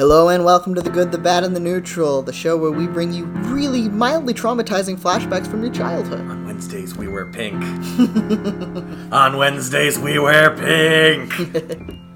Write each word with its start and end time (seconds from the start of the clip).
Hello 0.00 0.30
and 0.30 0.46
welcome 0.46 0.74
to 0.74 0.80
The 0.80 0.88
Good, 0.88 1.12
the 1.12 1.18
Bad, 1.18 1.44
and 1.44 1.54
the 1.54 1.60
Neutral, 1.60 2.22
the 2.22 2.32
show 2.32 2.56
where 2.56 2.70
we 2.70 2.86
bring 2.86 3.12
you 3.12 3.26
really 3.52 3.90
mildly 3.90 4.32
traumatizing 4.32 4.98
flashbacks 4.98 5.46
from 5.46 5.62
your 5.62 5.74
childhood. 5.74 6.20
On 6.20 6.46
Wednesdays 6.46 6.96
we 6.96 7.06
wear 7.06 7.26
pink. 7.26 7.62
On 9.12 9.36
Wednesdays 9.36 9.98
we 9.98 10.18
wear 10.18 10.56
pink. 10.56 12.00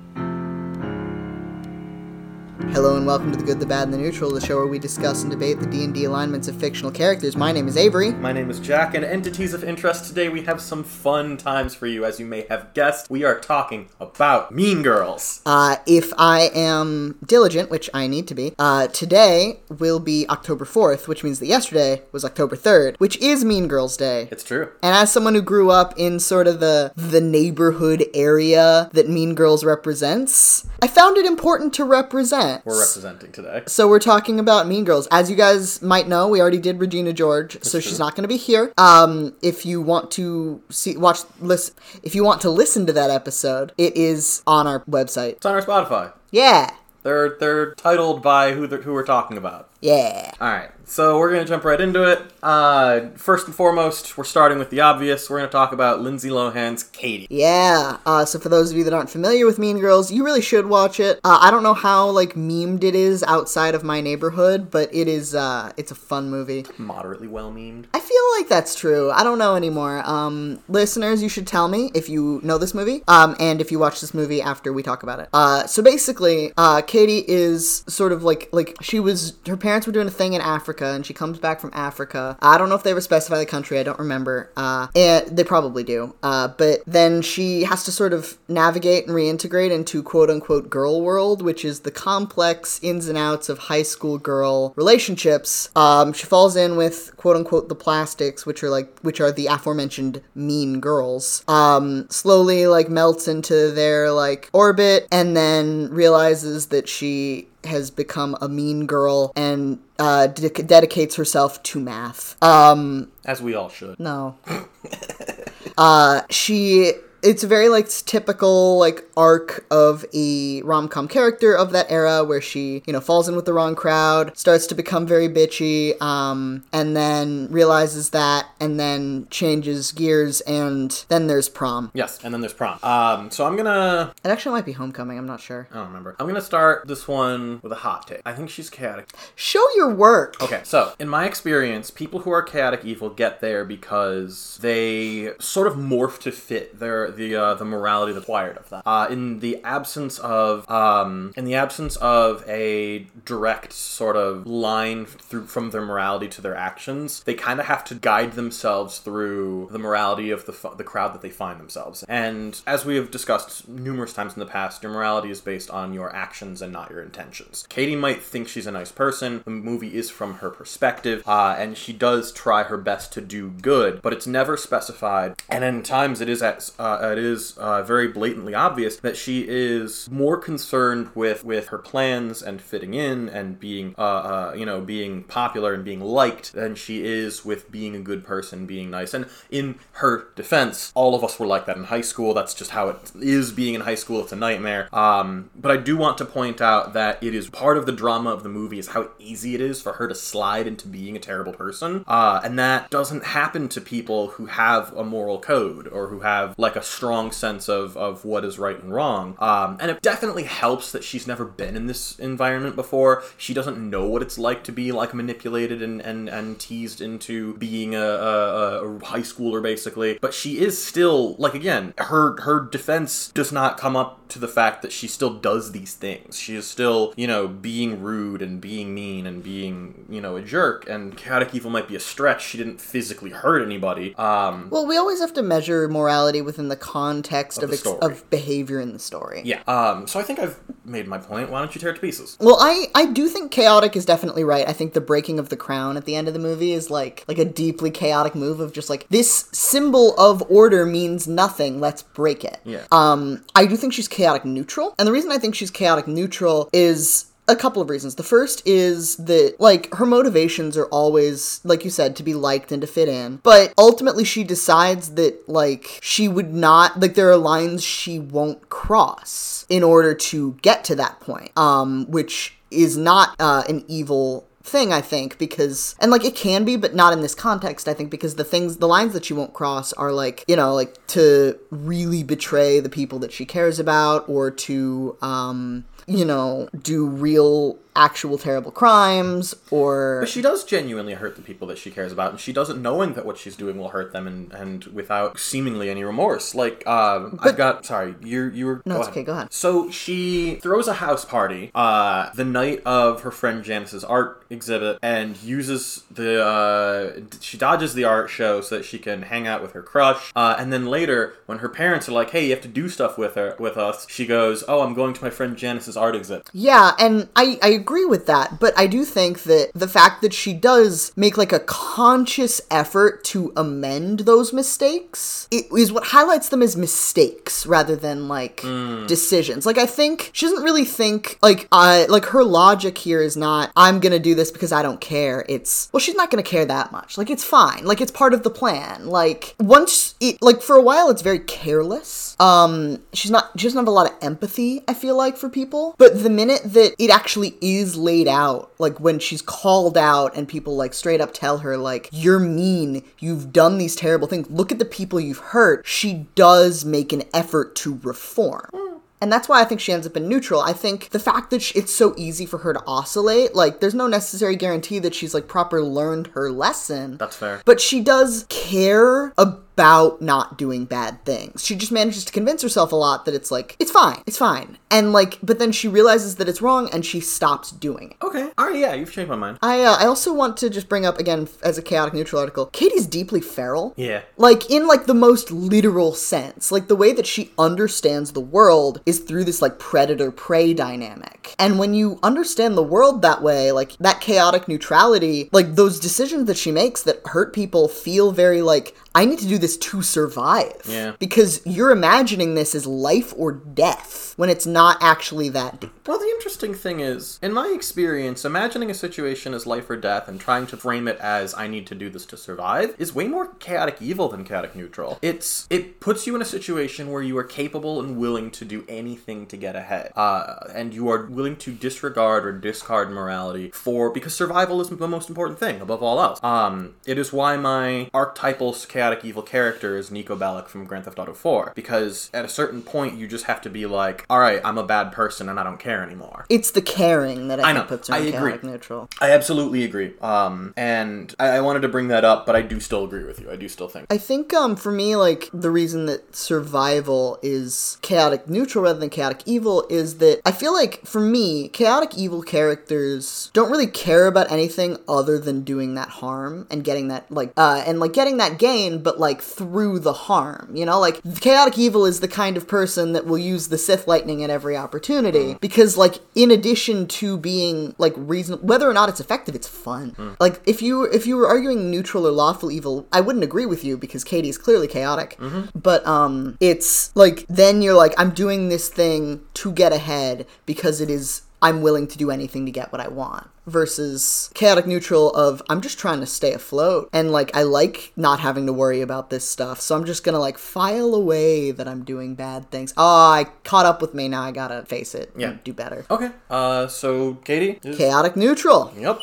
Hello 2.74 2.96
and 2.96 3.06
welcome 3.06 3.30
to 3.30 3.38
The 3.38 3.44
Good, 3.44 3.60
the 3.60 3.66
Bad, 3.66 3.84
and 3.84 3.92
the 3.92 3.98
Neutral, 3.98 4.32
the 4.32 4.40
show 4.40 4.56
where 4.56 4.66
we 4.66 4.80
discuss 4.80 5.22
and 5.22 5.30
debate 5.30 5.60
the 5.60 5.66
D&D 5.66 6.06
alignments 6.06 6.48
of 6.48 6.56
fictional 6.56 6.90
characters. 6.90 7.36
My 7.36 7.52
name 7.52 7.68
is 7.68 7.76
Avery. 7.76 8.10
My 8.10 8.32
name 8.32 8.50
is 8.50 8.58
Jack, 8.58 8.96
and 8.96 9.04
entities 9.04 9.54
of 9.54 9.62
interest 9.62 10.06
today 10.06 10.28
we 10.28 10.42
have 10.42 10.60
some 10.60 10.82
fun 10.82 11.36
times 11.36 11.76
for 11.76 11.86
you. 11.86 12.04
As 12.04 12.18
you 12.18 12.26
may 12.26 12.46
have 12.50 12.74
guessed, 12.74 13.08
we 13.08 13.22
are 13.22 13.38
talking 13.38 13.90
about 14.00 14.50
Mean 14.50 14.82
Girls. 14.82 15.40
Uh, 15.46 15.76
if 15.86 16.12
I 16.18 16.50
am 16.52 17.16
diligent, 17.24 17.70
which 17.70 17.88
I 17.94 18.08
need 18.08 18.26
to 18.26 18.34
be, 18.34 18.56
uh, 18.58 18.88
today 18.88 19.60
will 19.68 20.00
be 20.00 20.26
October 20.28 20.64
4th, 20.64 21.06
which 21.06 21.22
means 21.22 21.38
that 21.38 21.46
yesterday 21.46 22.02
was 22.10 22.24
October 22.24 22.56
3rd, 22.56 22.96
which 22.98 23.16
is 23.18 23.44
Mean 23.44 23.68
Girls 23.68 23.96
Day. 23.96 24.26
It's 24.32 24.42
true. 24.42 24.72
And 24.82 24.96
as 24.96 25.12
someone 25.12 25.36
who 25.36 25.42
grew 25.42 25.70
up 25.70 25.94
in 25.96 26.18
sort 26.18 26.48
of 26.48 26.58
the 26.58 26.90
the 26.96 27.20
neighborhood 27.20 28.06
area 28.14 28.90
that 28.94 29.08
Mean 29.08 29.36
Girls 29.36 29.62
represents, 29.62 30.66
I 30.82 30.88
found 30.88 31.16
it 31.18 31.24
important 31.24 31.72
to 31.74 31.84
represent. 31.84 32.63
We're 32.64 32.78
representing 32.80 33.30
today. 33.32 33.62
So 33.66 33.88
we're 33.88 33.98
talking 33.98 34.40
about 34.40 34.66
Mean 34.66 34.84
Girls. 34.84 35.06
As 35.10 35.30
you 35.30 35.36
guys 35.36 35.82
might 35.82 36.08
know, 36.08 36.28
we 36.28 36.40
already 36.40 36.58
did 36.58 36.80
Regina 36.80 37.12
George, 37.12 37.62
so 37.62 37.78
she's 37.80 37.98
not 37.98 38.14
going 38.14 38.22
to 38.22 38.28
be 38.28 38.36
here. 38.38 38.72
Um, 38.78 39.34
if 39.42 39.66
you 39.66 39.82
want 39.82 40.10
to 40.12 40.62
see, 40.70 40.96
watch, 40.96 41.20
listen, 41.40 41.74
if 42.02 42.14
you 42.14 42.24
want 42.24 42.40
to 42.42 42.50
listen 42.50 42.86
to 42.86 42.92
that 42.94 43.10
episode, 43.10 43.72
it 43.76 43.96
is 43.96 44.42
on 44.46 44.66
our 44.66 44.80
website. 44.86 45.32
It's 45.32 45.46
on 45.46 45.54
our 45.54 45.62
Spotify. 45.62 46.12
Yeah, 46.30 46.70
They're 47.02 47.36
they're 47.38 47.74
titled 47.74 48.22
by 48.22 48.52
who 48.52 48.66
they're, 48.66 48.80
who 48.80 48.92
we're 48.94 49.04
talking 49.04 49.36
about. 49.36 49.68
yeah. 49.82 50.32
All 50.40 50.48
right, 50.48 50.70
so 50.84 51.18
we're 51.18 51.30
gonna 51.32 51.44
jump 51.44 51.64
right 51.64 51.80
into 51.80 52.02
it. 52.04 52.22
Uh, 52.42 53.08
first 53.16 53.46
and 53.46 53.54
foremost, 53.54 54.16
we're 54.16 54.24
starting 54.24 54.58
with 54.58 54.70
the 54.70 54.80
obvious. 54.80 55.28
We're 55.28 55.38
gonna 55.38 55.50
talk 55.50 55.72
about 55.72 56.00
Lindsay 56.00 56.30
Lohan's 56.30 56.84
Cady. 56.84 57.26
Yeah. 57.30 57.98
Uh, 58.06 58.24
so 58.24 58.38
for 58.38 58.48
those 58.48 58.70
of 58.70 58.76
you 58.76 58.84
that 58.84 58.92
aren't 58.92 59.10
familiar 59.10 59.46
with 59.46 59.58
Mean 59.58 59.78
Girls, 59.78 60.12
you 60.12 60.24
really 60.24 60.42
should 60.42 60.66
watch 60.66 61.00
it. 61.00 61.20
Uh, 61.24 61.38
I 61.40 61.50
don't 61.50 61.62
know 61.62 61.74
how 61.74 62.08
like 62.10 62.34
memed 62.34 62.84
it 62.84 62.94
is 62.94 63.22
outside 63.24 63.74
of 63.74 63.82
my 63.82 64.00
neighborhood, 64.00 64.70
but 64.70 64.94
it 64.94 65.08
is. 65.08 65.34
Uh, 65.34 65.72
it's 65.76 65.90
a 65.90 65.94
fun 65.94 66.30
movie. 66.30 66.66
Moderately 66.78 67.28
well 67.28 67.50
memed. 67.52 67.86
I 67.94 68.00
feel 68.00 68.22
like 68.38 68.48
that's 68.48 68.74
true. 68.74 69.10
I 69.10 69.22
don't 69.22 69.38
know 69.38 69.56
anymore. 69.56 70.02
Um, 70.04 70.60
listeners, 70.68 71.22
you 71.22 71.28
should 71.28 71.46
tell 71.46 71.68
me 71.68 71.90
if 71.94 72.08
you 72.08 72.40
know 72.42 72.58
this 72.58 72.74
movie, 72.74 73.02
um, 73.08 73.36
and 73.38 73.60
if 73.60 73.72
you 73.72 73.78
watch 73.78 74.00
this 74.00 74.12
movie 74.14 74.42
after 74.42 74.72
we 74.72 74.82
talk 74.82 75.02
about 75.02 75.20
it. 75.20 75.28
Uh, 75.32 75.66
so 75.66 75.82
basically, 75.82 76.52
uh, 76.56 76.82
Cady 76.82 77.24
is 77.28 77.84
sort 77.88 78.12
of 78.12 78.22
like 78.22 78.48
like 78.52 78.76
she 78.80 79.00
was. 79.00 79.34
Her 79.46 79.56
parents 79.56 79.86
were 79.86 79.92
doing 79.92 80.08
a 80.08 80.10
thing 80.10 80.34
in 80.34 80.40
Africa, 80.40 80.73
and 80.80 81.04
she 81.04 81.14
comes 81.14 81.38
back 81.38 81.60
from 81.60 81.70
Africa. 81.72 82.36
I 82.40 82.58
don't 82.58 82.68
know 82.68 82.74
if 82.74 82.82
they 82.82 82.90
ever 82.90 83.00
specify 83.00 83.38
the 83.38 83.46
country. 83.46 83.78
I 83.78 83.82
don't 83.82 83.98
remember. 83.98 84.50
Uh, 84.56 84.88
and 84.94 85.36
they 85.36 85.44
probably 85.44 85.84
do. 85.84 86.14
Uh, 86.22 86.48
but 86.48 86.82
then 86.86 87.22
she 87.22 87.64
has 87.64 87.84
to 87.84 87.92
sort 87.92 88.12
of 88.12 88.38
navigate 88.48 89.06
and 89.06 89.14
reintegrate 89.14 89.70
into 89.70 90.02
quote 90.02 90.30
unquote 90.30 90.70
girl 90.70 91.00
world, 91.02 91.42
which 91.42 91.64
is 91.64 91.80
the 91.80 91.90
complex 91.90 92.80
ins 92.82 93.08
and 93.08 93.18
outs 93.18 93.48
of 93.48 93.58
high 93.58 93.82
school 93.82 94.18
girl 94.18 94.72
relationships. 94.76 95.70
Um, 95.76 96.12
she 96.12 96.26
falls 96.26 96.56
in 96.56 96.76
with 96.76 97.16
quote 97.16 97.36
unquote 97.36 97.68
the 97.68 97.74
plastics, 97.74 98.46
which 98.46 98.62
are 98.62 98.70
like 98.70 98.98
which 99.00 99.20
are 99.20 99.32
the 99.32 99.46
aforementioned 99.46 100.22
mean 100.34 100.80
girls. 100.80 101.44
Um, 101.48 102.06
slowly 102.10 102.66
like 102.66 102.88
melts 102.88 103.28
into 103.28 103.70
their 103.70 104.10
like 104.12 104.50
orbit, 104.52 105.08
and 105.10 105.36
then 105.36 105.88
realizes 105.90 106.66
that 106.66 106.88
she 106.88 107.48
has 107.64 107.90
become 107.90 108.36
a 108.40 108.48
mean 108.48 108.86
girl 108.86 109.32
and 109.36 109.78
uh, 109.98 110.26
de- 110.28 110.48
dedicates 110.50 111.16
herself 111.16 111.62
to 111.64 111.80
math. 111.80 112.42
Um, 112.42 113.10
As 113.24 113.40
we 113.42 113.54
all 113.54 113.68
should. 113.68 113.98
no. 113.98 114.36
uh, 115.78 116.22
she. 116.30 116.92
It's 117.24 117.42
a 117.42 117.46
very 117.46 117.70
like 117.70 117.88
typical 117.88 118.78
like 118.78 119.02
arc 119.16 119.64
of 119.70 120.04
a 120.12 120.60
rom 120.60 120.88
com 120.88 121.08
character 121.08 121.56
of 121.56 121.72
that 121.72 121.90
era 121.90 122.22
where 122.22 122.42
she 122.42 122.82
you 122.86 122.92
know 122.92 123.00
falls 123.00 123.28
in 123.28 123.34
with 123.34 123.46
the 123.46 123.54
wrong 123.54 123.74
crowd, 123.74 124.36
starts 124.36 124.66
to 124.66 124.74
become 124.74 125.06
very 125.06 125.28
bitchy, 125.28 126.00
um, 126.02 126.64
and 126.70 126.94
then 126.94 127.48
realizes 127.50 128.10
that, 128.10 128.46
and 128.60 128.78
then 128.78 129.26
changes 129.30 129.90
gears, 129.90 130.42
and 130.42 131.06
then 131.08 131.26
there's 131.26 131.48
prom. 131.48 131.90
Yes, 131.94 132.22
and 132.22 132.34
then 132.34 132.42
there's 132.42 132.52
prom. 132.52 132.78
Um, 132.82 133.30
so 133.30 133.46
I'm 133.46 133.56
gonna 133.56 134.12
It 134.22 134.28
actually 134.28 134.52
might 134.52 134.66
be 134.66 134.72
homecoming. 134.72 135.16
I'm 135.16 135.26
not 135.26 135.40
sure. 135.40 135.66
I 135.72 135.76
don't 135.76 135.86
remember. 135.86 136.16
I'm 136.18 136.26
gonna 136.26 136.42
start 136.42 136.86
this 136.86 137.08
one 137.08 137.60
with 137.62 137.72
a 137.72 137.76
hot 137.76 138.06
take. 138.06 138.20
I 138.26 138.34
think 138.34 138.50
she's 138.50 138.68
chaotic. 138.68 139.08
Show 139.34 139.64
your 139.76 139.94
work. 139.94 140.36
Okay, 140.42 140.60
so 140.64 140.92
in 140.98 141.08
my 141.08 141.24
experience, 141.24 141.90
people 141.90 142.20
who 142.20 142.30
are 142.30 142.42
chaotic 142.42 142.84
evil 142.84 143.08
get 143.08 143.40
there 143.40 143.64
because 143.64 144.58
they 144.60 145.32
sort 145.38 145.66
of 145.66 145.74
morph 145.74 146.18
to 146.20 146.30
fit 146.30 146.78
their 146.78 147.10
the 147.16 147.34
uh, 147.34 147.54
the 147.54 147.64
morality 147.64 148.12
required 148.12 148.56
of 148.56 148.68
them. 148.68 148.82
Uh, 148.84 149.06
in 149.10 149.40
the 149.40 149.62
absence 149.64 150.18
of 150.18 150.68
um, 150.70 151.32
in 151.36 151.44
the 151.44 151.54
absence 151.54 151.96
of 151.96 152.44
a 152.48 153.06
direct 153.24 153.72
sort 153.72 154.16
of 154.16 154.46
line 154.46 155.06
through 155.06 155.46
from 155.46 155.70
their 155.70 155.84
morality 155.84 156.28
to 156.28 156.40
their 156.40 156.56
actions, 156.56 157.22
they 157.24 157.34
kind 157.34 157.60
of 157.60 157.66
have 157.66 157.84
to 157.84 157.94
guide 157.94 158.32
themselves 158.32 158.98
through 158.98 159.68
the 159.70 159.78
morality 159.78 160.30
of 160.30 160.46
the 160.46 160.52
f- 160.52 160.76
the 160.76 160.84
crowd 160.84 161.14
that 161.14 161.22
they 161.22 161.30
find 161.30 161.60
themselves. 161.60 162.02
In. 162.02 162.14
And 162.14 162.60
as 162.66 162.84
we 162.84 162.96
have 162.96 163.10
discussed 163.10 163.68
numerous 163.68 164.12
times 164.12 164.34
in 164.34 164.40
the 164.40 164.46
past, 164.46 164.82
your 164.82 164.92
morality 164.92 165.30
is 165.30 165.40
based 165.40 165.70
on 165.70 165.92
your 165.92 166.14
actions 166.14 166.62
and 166.62 166.72
not 166.72 166.90
your 166.90 167.02
intentions. 167.02 167.66
Cady 167.68 167.96
might 167.96 168.22
think 168.22 168.48
she's 168.48 168.66
a 168.66 168.72
nice 168.72 168.92
person. 168.92 169.42
The 169.44 169.50
movie 169.50 169.94
is 169.94 170.10
from 170.10 170.34
her 170.34 170.50
perspective, 170.50 171.22
uh, 171.26 171.54
and 171.58 171.76
she 171.76 171.92
does 171.92 172.32
try 172.32 172.64
her 172.64 172.76
best 172.76 173.12
to 173.14 173.20
do 173.20 173.50
good, 173.50 174.02
but 174.02 174.12
it's 174.12 174.26
never 174.26 174.56
specified. 174.56 175.42
And 175.48 175.64
in 175.64 175.82
times, 175.82 176.20
it 176.20 176.28
is 176.28 176.42
at, 176.42 176.70
uh, 176.78 176.98
it 177.12 177.18
is 177.18 177.56
uh, 177.58 177.82
very 177.82 178.08
blatantly 178.08 178.54
obvious 178.54 178.96
that 178.96 179.16
she 179.16 179.44
is 179.48 180.10
more 180.10 180.36
concerned 180.36 181.10
with 181.14 181.44
with 181.44 181.68
her 181.68 181.78
plans 181.78 182.42
and 182.42 182.60
fitting 182.60 182.94
in 182.94 183.28
and 183.28 183.58
being 183.58 183.94
uh, 183.98 184.02
uh, 184.02 184.54
you 184.56 184.66
know 184.66 184.80
being 184.80 185.24
popular 185.24 185.74
and 185.74 185.84
being 185.84 186.00
liked 186.00 186.52
than 186.52 186.74
she 186.74 187.04
is 187.04 187.44
with 187.44 187.70
being 187.70 187.94
a 187.94 188.00
good 188.00 188.24
person, 188.24 188.66
being 188.66 188.90
nice. 188.90 189.14
And 189.14 189.26
in 189.50 189.78
her 189.92 190.28
defense, 190.34 190.92
all 190.94 191.14
of 191.14 191.24
us 191.24 191.38
were 191.38 191.46
like 191.46 191.66
that 191.66 191.76
in 191.76 191.84
high 191.84 192.00
school. 192.00 192.34
That's 192.34 192.54
just 192.54 192.70
how 192.70 192.88
it 192.88 193.12
is 193.20 193.52
being 193.52 193.74
in 193.74 193.82
high 193.82 193.94
school. 193.94 194.20
It's 194.20 194.32
a 194.32 194.36
nightmare. 194.36 194.88
Um, 194.94 195.50
but 195.54 195.70
I 195.70 195.76
do 195.76 195.96
want 195.96 196.18
to 196.18 196.24
point 196.24 196.60
out 196.60 196.92
that 196.94 197.22
it 197.22 197.34
is 197.34 197.48
part 197.48 197.76
of 197.76 197.86
the 197.86 197.92
drama 197.92 198.30
of 198.30 198.42
the 198.42 198.48
movie 198.48 198.78
is 198.78 198.88
how 198.88 199.10
easy 199.18 199.54
it 199.54 199.60
is 199.60 199.80
for 199.80 199.94
her 199.94 200.08
to 200.08 200.14
slide 200.14 200.66
into 200.66 200.88
being 200.88 201.16
a 201.16 201.20
terrible 201.20 201.52
person, 201.52 202.04
uh, 202.06 202.40
and 202.44 202.58
that 202.58 202.90
doesn't 202.90 203.24
happen 203.24 203.68
to 203.68 203.80
people 203.80 204.28
who 204.28 204.46
have 204.46 204.92
a 204.96 205.04
moral 205.04 205.38
code 205.38 205.88
or 205.88 206.08
who 206.08 206.20
have 206.20 206.54
like 206.58 206.76
a 206.76 206.82
strong 206.94 207.32
sense 207.32 207.68
of 207.68 207.96
of 207.96 208.24
what 208.24 208.44
is 208.44 208.58
right 208.58 208.80
and 208.82 208.92
wrong. 208.92 209.36
Um, 209.38 209.78
and 209.80 209.90
it 209.90 210.00
definitely 210.02 210.44
helps 210.44 210.92
that 210.92 211.04
she's 211.04 211.26
never 211.26 211.44
been 211.44 211.76
in 211.76 211.86
this 211.86 212.18
environment 212.18 212.76
before. 212.76 213.22
She 213.36 213.52
doesn't 213.54 213.78
know 213.78 214.06
what 214.06 214.22
it's 214.22 214.38
like 214.38 214.64
to 214.64 214.72
be 214.72 214.92
like 214.92 215.12
manipulated 215.14 215.82
and 215.82 216.00
and, 216.00 216.28
and 216.28 216.58
teased 216.58 217.00
into 217.00 217.54
being 217.58 217.94
a, 217.94 217.98
a, 217.98 218.84
a 218.84 219.04
high 219.04 219.20
schooler 219.20 219.62
basically. 219.62 220.18
But 220.20 220.34
she 220.34 220.58
is 220.58 220.82
still 220.82 221.34
like 221.36 221.54
again, 221.54 221.94
her 221.98 222.40
her 222.42 222.60
defense 222.60 223.30
does 223.34 223.52
not 223.52 223.76
come 223.78 223.96
up 223.96 224.28
to 224.28 224.38
the 224.38 224.48
fact 224.48 224.82
that 224.82 224.92
she 224.92 225.06
still 225.06 225.34
does 225.34 225.72
these 225.72 225.94
things. 225.94 226.38
She 226.38 226.56
is 226.56 226.66
still, 226.66 227.12
you 227.16 227.26
know, 227.26 227.46
being 227.46 228.02
rude 228.02 228.42
and 228.42 228.60
being 228.60 228.94
mean 228.94 229.26
and 229.26 229.42
being, 229.42 230.06
you 230.08 230.20
know, 230.20 230.36
a 230.36 230.42
jerk. 230.42 230.88
And 230.88 231.16
chaotic 231.16 231.54
evil 231.54 231.70
might 231.70 231.88
be 231.88 231.94
a 231.94 232.00
stretch. 232.00 232.44
She 232.44 232.58
didn't 232.58 232.80
physically 232.80 233.30
hurt 233.30 233.62
anybody. 233.62 234.14
Um, 234.16 234.68
Well, 234.70 234.86
we 234.86 234.96
always 234.96 235.20
have 235.20 235.32
to 235.34 235.42
measure 235.42 235.88
morality 235.88 236.40
within 236.42 236.68
the 236.68 236.73
context 236.76 237.62
of 237.62 237.70
the 237.70 237.76
ex- 237.76 237.86
of 238.02 238.28
behavior 238.30 238.80
in 238.80 238.92
the 238.92 238.98
story. 238.98 239.42
yeah. 239.44 239.62
Um, 239.66 240.06
so 240.06 240.18
I 240.20 240.22
think 240.22 240.38
I've 240.38 240.58
made 240.84 241.06
my 241.06 241.18
point. 241.18 241.50
Why 241.50 241.60
don't 241.60 241.74
you 241.74 241.80
tear 241.80 241.90
it 241.90 241.94
to 241.94 242.00
pieces? 242.00 242.36
Well, 242.40 242.58
I 242.60 242.86
I 242.94 243.06
do 243.06 243.28
think 243.28 243.50
chaotic 243.50 243.96
is 243.96 244.04
definitely 244.04 244.44
right. 244.44 244.68
I 244.68 244.72
think 244.72 244.92
the 244.92 245.00
breaking 245.00 245.38
of 245.38 245.48
the 245.48 245.56
crown 245.56 245.96
at 245.96 246.04
the 246.04 246.16
end 246.16 246.28
of 246.28 246.34
the 246.34 246.40
movie 246.40 246.72
is 246.72 246.90
like 246.90 247.24
like 247.28 247.38
a 247.38 247.44
deeply 247.44 247.90
chaotic 247.90 248.34
move 248.34 248.60
of 248.60 248.72
just 248.72 248.90
like 248.90 249.06
this 249.08 249.48
symbol 249.52 250.14
of 250.18 250.42
order 250.50 250.84
means 250.86 251.26
nothing. 251.26 251.80
Let's 251.80 252.02
break 252.02 252.44
it. 252.44 252.58
Yeah. 252.64 252.84
Um, 252.92 253.44
I 253.54 253.66
do 253.66 253.76
think 253.76 253.92
she's 253.92 254.08
chaotic 254.08 254.44
neutral, 254.44 254.94
and 254.98 255.06
the 255.06 255.12
reason 255.12 255.32
I 255.32 255.38
think 255.38 255.54
she's 255.54 255.70
chaotic 255.70 256.06
neutral 256.06 256.68
is 256.72 257.26
a 257.46 257.56
couple 257.56 257.82
of 257.82 257.90
reasons. 257.90 258.14
The 258.14 258.22
first 258.22 258.62
is 258.66 259.16
that, 259.16 259.56
like, 259.58 259.92
her 259.94 260.06
motivations 260.06 260.76
are 260.76 260.86
always, 260.86 261.60
like 261.64 261.84
you 261.84 261.90
said, 261.90 262.16
to 262.16 262.22
be 262.22 262.34
liked 262.34 262.72
and 262.72 262.80
to 262.80 262.86
fit 262.86 263.08
in. 263.08 263.40
But 263.42 263.74
ultimately, 263.76 264.24
she 264.24 264.44
decides 264.44 265.14
that, 265.14 265.48
like, 265.48 265.98
she 266.02 266.28
would 266.28 266.54
not, 266.54 267.00
like, 267.00 267.14
there 267.14 267.30
are 267.30 267.36
lines 267.36 267.84
she 267.84 268.18
won't 268.18 268.68
cross 268.70 269.66
in 269.68 269.82
order 269.82 270.14
to 270.14 270.52
get 270.62 270.84
to 270.84 270.94
that 270.96 271.20
point, 271.20 271.50
um, 271.56 272.06
which 272.10 272.56
is 272.70 272.96
not 272.96 273.36
uh, 273.38 273.62
an 273.68 273.84
evil 273.88 274.46
thing, 274.62 274.92
I 274.92 275.02
think, 275.02 275.38
because, 275.38 275.94
and 276.00 276.10
like 276.10 276.24
it 276.24 276.34
can 276.34 276.64
be, 276.64 276.76
but 276.76 276.94
not 276.94 277.12
in 277.12 277.20
this 277.20 277.34
context, 277.34 277.86
I 277.86 277.92
think, 277.92 278.10
because 278.10 278.36
the 278.36 278.44
things, 278.44 278.78
the 278.78 278.88
lines 278.88 279.12
that 279.12 279.26
she 279.26 279.34
won't 279.34 279.52
cross 279.52 279.92
are 279.92 280.10
like, 280.10 280.42
you 280.48 280.56
know, 280.56 280.74
like 280.74 281.06
to 281.08 281.58
really 281.70 282.22
betray 282.22 282.80
the 282.80 282.88
people 282.88 283.18
that 283.18 283.30
she 283.30 283.44
cares 283.44 283.78
about 283.78 284.26
or 284.26 284.50
to, 284.50 285.18
um, 285.20 285.84
you 286.06 286.24
know, 286.24 286.68
do 286.80 287.06
real 287.06 287.78
actual 287.96 288.36
terrible 288.36 288.72
crimes 288.72 289.54
or 289.70 290.18
But 290.22 290.28
she 290.28 290.42
does 290.42 290.64
genuinely 290.64 291.14
hurt 291.14 291.36
the 291.36 291.42
people 291.42 291.68
that 291.68 291.78
she 291.78 291.92
cares 291.92 292.10
about, 292.10 292.32
and 292.32 292.40
she 292.40 292.52
does 292.52 292.68
it 292.68 292.76
knowing 292.76 293.12
that 293.14 293.24
what 293.24 293.38
she's 293.38 293.54
doing 293.54 293.78
will 293.78 293.90
hurt 293.90 294.12
them, 294.12 294.26
and, 294.26 294.52
and 294.52 294.84
without 294.86 295.38
seemingly 295.38 295.90
any 295.90 296.02
remorse. 296.02 296.56
Like, 296.56 296.82
uh, 296.86 297.30
I've 297.38 297.56
got 297.56 297.86
sorry, 297.86 298.16
you 298.20 298.46
you 298.46 298.66
were 298.66 298.82
No, 298.84 298.94
go 298.96 299.00
it's 299.00 299.08
ahead. 299.08 299.18
okay, 299.18 299.24
go 299.24 299.32
ahead. 299.32 299.52
So 299.52 299.90
she 299.90 300.56
throws 300.56 300.88
a 300.88 300.94
house 300.94 301.24
party 301.24 301.70
uh, 301.74 302.30
the 302.34 302.44
night 302.44 302.82
of 302.84 303.22
her 303.22 303.30
friend 303.30 303.62
Janis's 303.62 304.02
art 304.02 304.44
exhibit, 304.50 304.98
and 305.00 305.40
uses 305.42 306.02
the 306.10 306.44
uh, 306.44 307.20
she 307.40 307.56
dodges 307.56 307.94
the 307.94 308.04
art 308.04 308.28
show 308.28 308.60
so 308.60 308.76
that 308.76 308.84
she 308.84 308.98
can 308.98 309.22
hang 309.22 309.46
out 309.46 309.62
with 309.62 309.70
her 309.72 309.82
crush. 309.82 310.32
Uh, 310.34 310.56
and 310.58 310.72
then 310.72 310.86
later, 310.86 311.34
when 311.46 311.58
her 311.58 311.68
parents 311.68 312.08
are 312.08 312.12
like, 312.12 312.30
"Hey, 312.30 312.46
you 312.46 312.50
have 312.50 312.62
to 312.62 312.68
do 312.68 312.88
stuff 312.88 313.16
with 313.16 313.36
her 313.36 313.54
with 313.60 313.76
us," 313.76 314.04
she 314.10 314.26
goes, 314.26 314.64
"Oh, 314.66 314.80
I'm 314.80 314.94
going 314.94 315.14
to 315.14 315.22
my 315.22 315.30
friend 315.30 315.56
Janis's 315.56 315.93
art 315.96 316.16
exhibit." 316.16 316.48
Yeah, 316.52 316.92
and 316.98 317.28
I, 317.36 317.58
I 317.62 317.68
agree 317.68 318.04
with 318.04 318.26
that, 318.26 318.60
but 318.60 318.78
I 318.78 318.86
do 318.86 319.04
think 319.04 319.42
that 319.44 319.70
the 319.74 319.88
fact 319.88 320.22
that 320.22 320.32
she 320.32 320.52
does 320.52 321.12
make 321.16 321.36
like 321.36 321.52
a 321.52 321.60
conscious 321.60 322.60
effort 322.70 323.24
to 323.24 323.52
amend 323.56 324.20
those 324.20 324.52
mistakes 324.52 325.48
it 325.50 325.66
is 325.72 325.92
what 325.92 326.04
highlights 326.04 326.48
them 326.48 326.62
as 326.62 326.76
mistakes 326.76 327.66
rather 327.66 327.96
than 327.96 328.28
like 328.28 328.62
decisions. 329.06 329.66
Like 329.66 329.78
I 329.78 329.86
think 329.86 330.30
she 330.32 330.46
doesn't 330.46 330.64
really 330.64 330.84
think 330.84 331.38
like 331.42 331.68
I 331.70 332.06
like 332.06 332.26
her 332.26 332.44
logic 332.44 332.98
here 332.98 333.22
is 333.22 333.36
not 333.36 333.70
I'm 333.76 334.00
gonna 334.00 334.18
do 334.18 334.34
this 334.34 334.50
because 334.50 334.72
I 334.72 334.82
don't 334.82 335.00
care. 335.00 335.44
It's 335.48 335.88
well 335.92 336.00
she's 336.00 336.14
not 336.14 336.30
gonna 336.30 336.42
care 336.42 336.64
that 336.64 336.92
much. 336.92 337.18
Like 337.18 337.30
it's 337.30 337.44
fine. 337.44 337.84
Like 337.84 338.00
it's 338.00 338.12
part 338.12 338.34
of 338.34 338.42
the 338.42 338.50
plan. 338.50 339.06
Like 339.06 339.54
once 339.60 340.14
it 340.20 340.40
like 340.42 340.62
for 340.62 340.76
a 340.76 340.82
while 340.82 341.10
it's 341.10 341.22
very 341.22 341.40
careless. 341.40 342.36
Um 342.40 343.02
she's 343.12 343.30
not 343.30 343.50
she 343.56 343.66
doesn't 343.66 343.78
have 343.78 343.88
a 343.88 343.90
lot 343.90 344.10
of 344.10 344.16
empathy, 344.22 344.82
I 344.88 344.94
feel 344.94 345.16
like, 345.16 345.36
for 345.36 345.48
people. 345.48 345.83
But 345.98 346.22
the 346.22 346.30
minute 346.30 346.62
that 346.64 346.94
it 346.98 347.10
actually 347.10 347.56
is 347.60 347.96
laid 347.96 348.28
out, 348.28 348.72
like 348.78 348.98
when 349.00 349.18
she's 349.18 349.42
called 349.42 349.98
out 349.98 350.36
and 350.36 350.48
people 350.48 350.76
like 350.76 350.94
straight 350.94 351.20
up 351.20 351.34
tell 351.34 351.58
her, 351.58 351.76
like, 351.76 352.08
you're 352.12 352.40
mean, 352.40 353.04
you've 353.18 353.52
done 353.52 353.78
these 353.78 353.96
terrible 353.96 354.28
things, 354.28 354.48
look 354.50 354.72
at 354.72 354.78
the 354.78 354.84
people 354.84 355.20
you've 355.20 355.38
hurt, 355.38 355.86
she 355.86 356.26
does 356.34 356.84
make 356.84 357.12
an 357.12 357.24
effort 357.32 357.74
to 357.76 358.00
reform. 358.02 358.68
Hmm. 358.72 358.98
And 359.20 359.32
that's 359.32 359.48
why 359.48 359.62
I 359.62 359.64
think 359.64 359.80
she 359.80 359.92
ends 359.92 360.06
up 360.06 360.18
in 360.18 360.28
neutral. 360.28 360.60
I 360.60 360.74
think 360.74 361.08
the 361.10 361.18
fact 361.18 361.50
that 361.50 361.62
sh 361.62 361.72
it's 361.74 361.94
so 361.94 362.14
easy 362.16 362.44
for 362.44 362.58
her 362.58 362.74
to 362.74 362.82
oscillate, 362.86 363.54
like, 363.54 363.80
there's 363.80 363.94
no 363.94 364.06
necessary 364.06 364.54
guarantee 364.54 364.98
that 364.98 365.14
she's 365.14 365.32
like 365.32 365.48
proper 365.48 365.82
learned 365.82 366.26
her 366.34 366.50
lesson. 366.50 367.16
That's 367.16 367.36
fair. 367.36 367.62
But 367.64 367.80
she 367.80 368.02
does 368.02 368.44
care 368.50 369.32
about 369.38 369.63
not 369.76 370.56
doing 370.58 370.84
bad 370.84 371.24
things. 371.24 371.64
She 371.64 371.74
just 371.74 371.92
manages 371.92 372.24
to 372.24 372.32
convince 372.32 372.62
herself 372.62 372.92
a 372.92 372.96
lot 372.96 373.24
that 373.24 373.34
it's 373.34 373.50
like, 373.50 373.76
it's 373.78 373.90
fine, 373.90 374.22
it's 374.26 374.38
fine. 374.38 374.78
And 374.90 375.12
like, 375.12 375.38
but 375.42 375.58
then 375.58 375.72
she 375.72 375.88
realizes 375.88 376.36
that 376.36 376.48
it's 376.48 376.62
wrong 376.62 376.88
and 376.92 377.04
she 377.04 377.20
stops 377.20 377.70
doing 377.70 378.12
it. 378.12 378.24
Okay. 378.24 378.50
All 378.56 378.66
right. 378.66 378.76
Yeah, 378.76 378.94
you've 378.94 379.12
changed 379.12 379.30
my 379.30 379.36
mind. 379.36 379.58
I, 379.62 379.82
uh, 379.82 379.96
I 379.98 380.06
also 380.06 380.32
want 380.32 380.56
to 380.58 380.70
just 380.70 380.88
bring 380.88 381.04
up 381.04 381.18
again 381.18 381.48
as 381.62 381.78
a 381.78 381.82
chaotic 381.82 382.14
neutral 382.14 382.40
article. 382.40 382.66
Cady's 382.66 383.06
deeply 383.06 383.40
feral. 383.40 383.94
Yeah. 383.96 384.22
Like 384.36 384.70
in 384.70 384.86
like 384.86 385.06
the 385.06 385.14
most 385.14 385.50
literal 385.50 386.14
sense. 386.14 386.70
Like 386.70 386.88
the 386.88 386.96
way 386.96 387.12
that 387.12 387.26
she 387.26 387.50
understands 387.58 388.32
the 388.32 388.40
world 388.40 389.00
is 389.06 389.20
through 389.20 389.44
this 389.44 389.60
like 389.60 389.78
predator 389.78 390.30
prey 390.30 390.74
dynamic. 390.74 391.54
And 391.58 391.78
when 391.78 391.94
you 391.94 392.18
understand 392.22 392.76
the 392.76 392.82
world 392.82 393.22
that 393.22 393.42
way, 393.42 393.72
like 393.72 393.96
that 393.98 394.20
chaotic 394.20 394.68
neutrality, 394.68 395.48
like 395.52 395.74
those 395.74 395.98
decisions 395.98 396.46
that 396.46 396.56
she 396.56 396.70
makes 396.70 397.02
that 397.02 397.20
hurt 397.26 397.52
people 397.52 397.88
feel 397.88 398.32
very 398.32 398.62
like 398.62 398.94
I 399.14 399.24
need 399.24 399.38
to 399.38 399.46
do 399.46 399.58
this 399.58 399.76
to 399.76 400.02
survive. 400.02 400.82
Yeah. 400.86 401.14
Because 401.18 401.62
you're 401.64 401.92
imagining 401.92 402.54
this 402.54 402.74
as 402.74 402.86
life 402.86 403.32
or 403.36 403.52
death 403.52 404.34
when 404.36 404.48
it's 404.48 404.66
not 404.66 404.98
actually 405.00 405.48
that 405.50 405.80
deep. 405.80 405.92
Well, 406.06 406.18
the 406.18 406.26
interesting 406.26 406.74
thing 406.74 406.98
is, 407.00 407.38
in 407.40 407.52
my 407.52 407.72
experience, 407.74 408.44
imagining 408.44 408.90
a 408.90 408.94
situation 408.94 409.54
as 409.54 409.66
life 409.66 409.88
or 409.88 409.96
death 409.96 410.26
and 410.26 410.40
trying 410.40 410.66
to 410.66 410.76
frame 410.76 411.06
it 411.06 411.16
as 411.18 411.54
I 411.54 411.68
need 411.68 411.86
to 411.86 411.94
do 411.94 412.10
this 412.10 412.26
to 412.26 412.36
survive 412.36 412.94
is 412.98 413.14
way 413.14 413.28
more 413.28 413.54
chaotic 413.54 413.98
evil 414.00 414.28
than 414.28 414.44
chaotic 414.44 414.74
neutral. 414.74 415.18
It's 415.22 415.66
it 415.70 416.00
puts 416.00 416.26
you 416.26 416.34
in 416.34 416.42
a 416.42 416.46
situation 416.46 417.12
where 417.12 417.22
you 417.22 417.38
are 417.38 417.44
capable 417.44 418.00
and 418.00 418.18
willing 418.18 418.50
to 418.52 418.64
do 418.64 418.84
anything 418.88 419.46
to 419.46 419.56
get 419.56 419.76
ahead, 419.76 420.12
uh, 420.16 420.56
and 420.74 420.92
you 420.92 421.08
are 421.08 421.26
willing 421.26 421.56
to 421.56 421.72
disregard 421.72 422.44
or 422.44 422.52
discard 422.52 423.10
morality 423.10 423.70
for 423.70 424.10
because 424.10 424.34
survival 424.34 424.80
is 424.80 424.88
the 424.88 425.08
most 425.08 425.28
important 425.28 425.58
thing 425.58 425.80
above 425.80 426.02
all 426.02 426.20
else. 426.20 426.42
Um, 426.42 426.94
it 427.06 427.18
is 427.18 427.32
why 427.32 427.56
my 427.56 428.10
archetypal 428.12 428.72
chaotic 428.72 429.03
evil 429.24 429.42
character 429.42 429.96
is 429.96 430.10
Niko 430.10 430.36
Bellic 430.38 430.68
from 430.68 430.84
Grand 430.84 431.04
Theft 431.04 431.18
Auto 431.18 431.32
4 431.34 431.72
because 431.74 432.30
at 432.32 432.44
a 432.44 432.48
certain 432.48 432.82
point 432.82 433.16
you 433.18 433.26
just 433.26 433.44
have 433.44 433.60
to 433.62 433.70
be 433.70 433.86
like, 433.86 434.24
all 434.30 434.38
right, 434.38 434.60
I'm 434.64 434.78
a 434.78 434.84
bad 434.84 435.12
person 435.12 435.48
and 435.48 435.58
I 435.60 435.62
don't 435.64 435.78
care 435.78 436.02
anymore. 436.02 436.46
It's 436.48 436.70
the 436.70 436.82
caring 436.82 437.48
that 437.48 437.60
I, 437.60 437.70
I 437.70 437.72
know. 437.72 437.82
puts 437.84 438.08
her 438.08 438.14
I 438.14 438.18
in 438.18 438.28
agree. 438.34 438.50
chaotic 438.50 438.64
neutral. 438.64 439.08
I 439.20 439.30
absolutely 439.30 439.84
agree. 439.84 440.12
Um, 440.20 440.72
and 440.76 441.34
I, 441.38 441.48
I 441.48 441.60
wanted 441.60 441.80
to 441.80 441.88
bring 441.88 442.08
that 442.08 442.24
up, 442.24 442.46
but 442.46 442.56
I 442.56 442.62
do 442.62 442.80
still 442.80 443.04
agree 443.04 443.24
with 443.24 443.40
you. 443.40 443.50
I 443.50 443.56
do 443.56 443.68
still 443.68 443.88
think. 443.88 444.06
I 444.10 444.18
think 444.18 444.52
um 444.54 444.76
for 444.76 444.92
me 444.92 445.16
like 445.16 445.50
the 445.52 445.70
reason 445.70 446.06
that 446.06 446.34
survival 446.34 447.38
is 447.42 447.98
chaotic 448.02 448.48
neutral 448.48 448.84
rather 448.84 448.98
than 448.98 449.10
chaotic 449.10 449.42
evil 449.46 449.86
is 449.90 450.18
that 450.18 450.40
I 450.44 450.52
feel 450.52 450.72
like 450.72 451.04
for 451.06 451.20
me 451.20 451.68
chaotic 451.68 452.16
evil 452.16 452.42
characters 452.42 453.50
don't 453.52 453.70
really 453.70 453.86
care 453.86 454.26
about 454.26 454.50
anything 454.50 454.98
other 455.08 455.38
than 455.38 455.62
doing 455.62 455.94
that 455.94 456.08
harm 456.08 456.66
and 456.70 456.84
getting 456.84 457.08
that 457.08 457.30
like 457.30 457.52
uh 457.56 457.82
and 457.86 458.00
like 458.00 458.12
getting 458.12 458.36
that 458.38 458.58
gain 458.58 458.93
but 459.02 459.18
like 459.18 459.42
through 459.42 459.98
the 460.00 460.12
harm, 460.12 460.74
you 460.74 460.84
know? 460.84 460.98
Like 460.98 461.20
chaotic 461.40 461.78
evil 461.78 462.04
is 462.04 462.20
the 462.20 462.28
kind 462.28 462.56
of 462.56 462.68
person 462.68 463.12
that 463.12 463.26
will 463.26 463.38
use 463.38 463.68
the 463.68 463.78
Sith 463.78 464.06
lightning 464.06 464.42
at 464.42 464.50
every 464.50 464.76
opportunity 464.76 465.54
mm. 465.54 465.60
because 465.60 465.96
like 465.96 466.20
in 466.34 466.50
addition 466.50 467.06
to 467.06 467.36
being 467.36 467.94
like 467.98 468.14
reason 468.16 468.58
whether 468.58 468.88
or 468.88 468.92
not 468.92 469.08
it's 469.08 469.20
effective 469.20 469.54
it's 469.54 469.68
fun. 469.68 470.12
Mm. 470.12 470.36
Like 470.40 470.60
if 470.66 470.82
you 470.82 471.04
if 471.04 471.26
you 471.26 471.36
were 471.36 471.46
arguing 471.46 471.90
neutral 471.90 472.26
or 472.26 472.30
lawful 472.30 472.70
evil, 472.70 473.06
I 473.12 473.20
wouldn't 473.20 473.44
agree 473.44 473.66
with 473.66 473.84
you 473.84 473.96
because 473.96 474.24
Cady's 474.24 474.58
clearly 474.58 474.88
chaotic. 474.88 475.36
Mm-hmm. 475.38 475.78
But 475.78 476.06
um 476.06 476.56
it's 476.60 477.14
like 477.16 477.46
then 477.48 477.82
you're 477.82 477.94
like 477.94 478.14
I'm 478.18 478.30
doing 478.30 478.68
this 478.68 478.88
thing 478.88 479.42
to 479.54 479.72
get 479.72 479.92
ahead 479.92 480.46
because 480.66 481.00
it 481.00 481.10
is 481.10 481.42
I'm 481.64 481.82
willing 481.82 482.06
to 482.08 482.18
do 482.18 482.30
anything 482.30 482.64
to 482.66 482.70
get 482.70 482.92
what 482.92 483.00
I 483.00 483.08
want 483.08 483.48
versus 483.66 484.50
chaotic 484.54 484.86
neutral 484.86 485.30
of 485.34 485.62
I'm 485.70 485.80
just 485.80 485.98
trying 485.98 486.20
to 486.20 486.26
stay 486.26 486.52
afloat 486.52 487.08
and 487.12 487.32
like 487.32 487.56
I 487.56 487.62
like 487.62 488.12
not 488.16 488.38
having 488.40 488.66
to 488.66 488.72
worry 488.72 489.00
about 489.00 489.30
this 489.30 489.48
stuff 489.48 489.80
so 489.80 489.96
I'm 489.96 490.04
just 490.04 490.22
gonna 490.24 490.38
like 490.38 490.58
file 490.58 491.14
away 491.14 491.70
that 491.70 491.88
I'm 491.88 492.04
doing 492.04 492.34
bad 492.34 492.70
things 492.70 492.92
oh 492.98 493.02
I 493.32 493.46
caught 493.64 493.86
up 493.86 494.02
with 494.02 494.12
me 494.14 494.28
now 494.28 494.42
I 494.42 494.52
gotta 494.52 494.84
face 494.84 495.14
it 495.14 495.32
Yeah. 495.36 495.48
and 495.50 495.64
do 495.64 495.72
better 495.72 496.04
Okay. 496.10 496.30
Uh, 496.50 496.86
so 496.88 497.34
Cady. 497.44 497.80
is- 497.82 497.96
chaotic 497.96 498.36
neutral 498.36 498.92
Yep. 498.98 499.20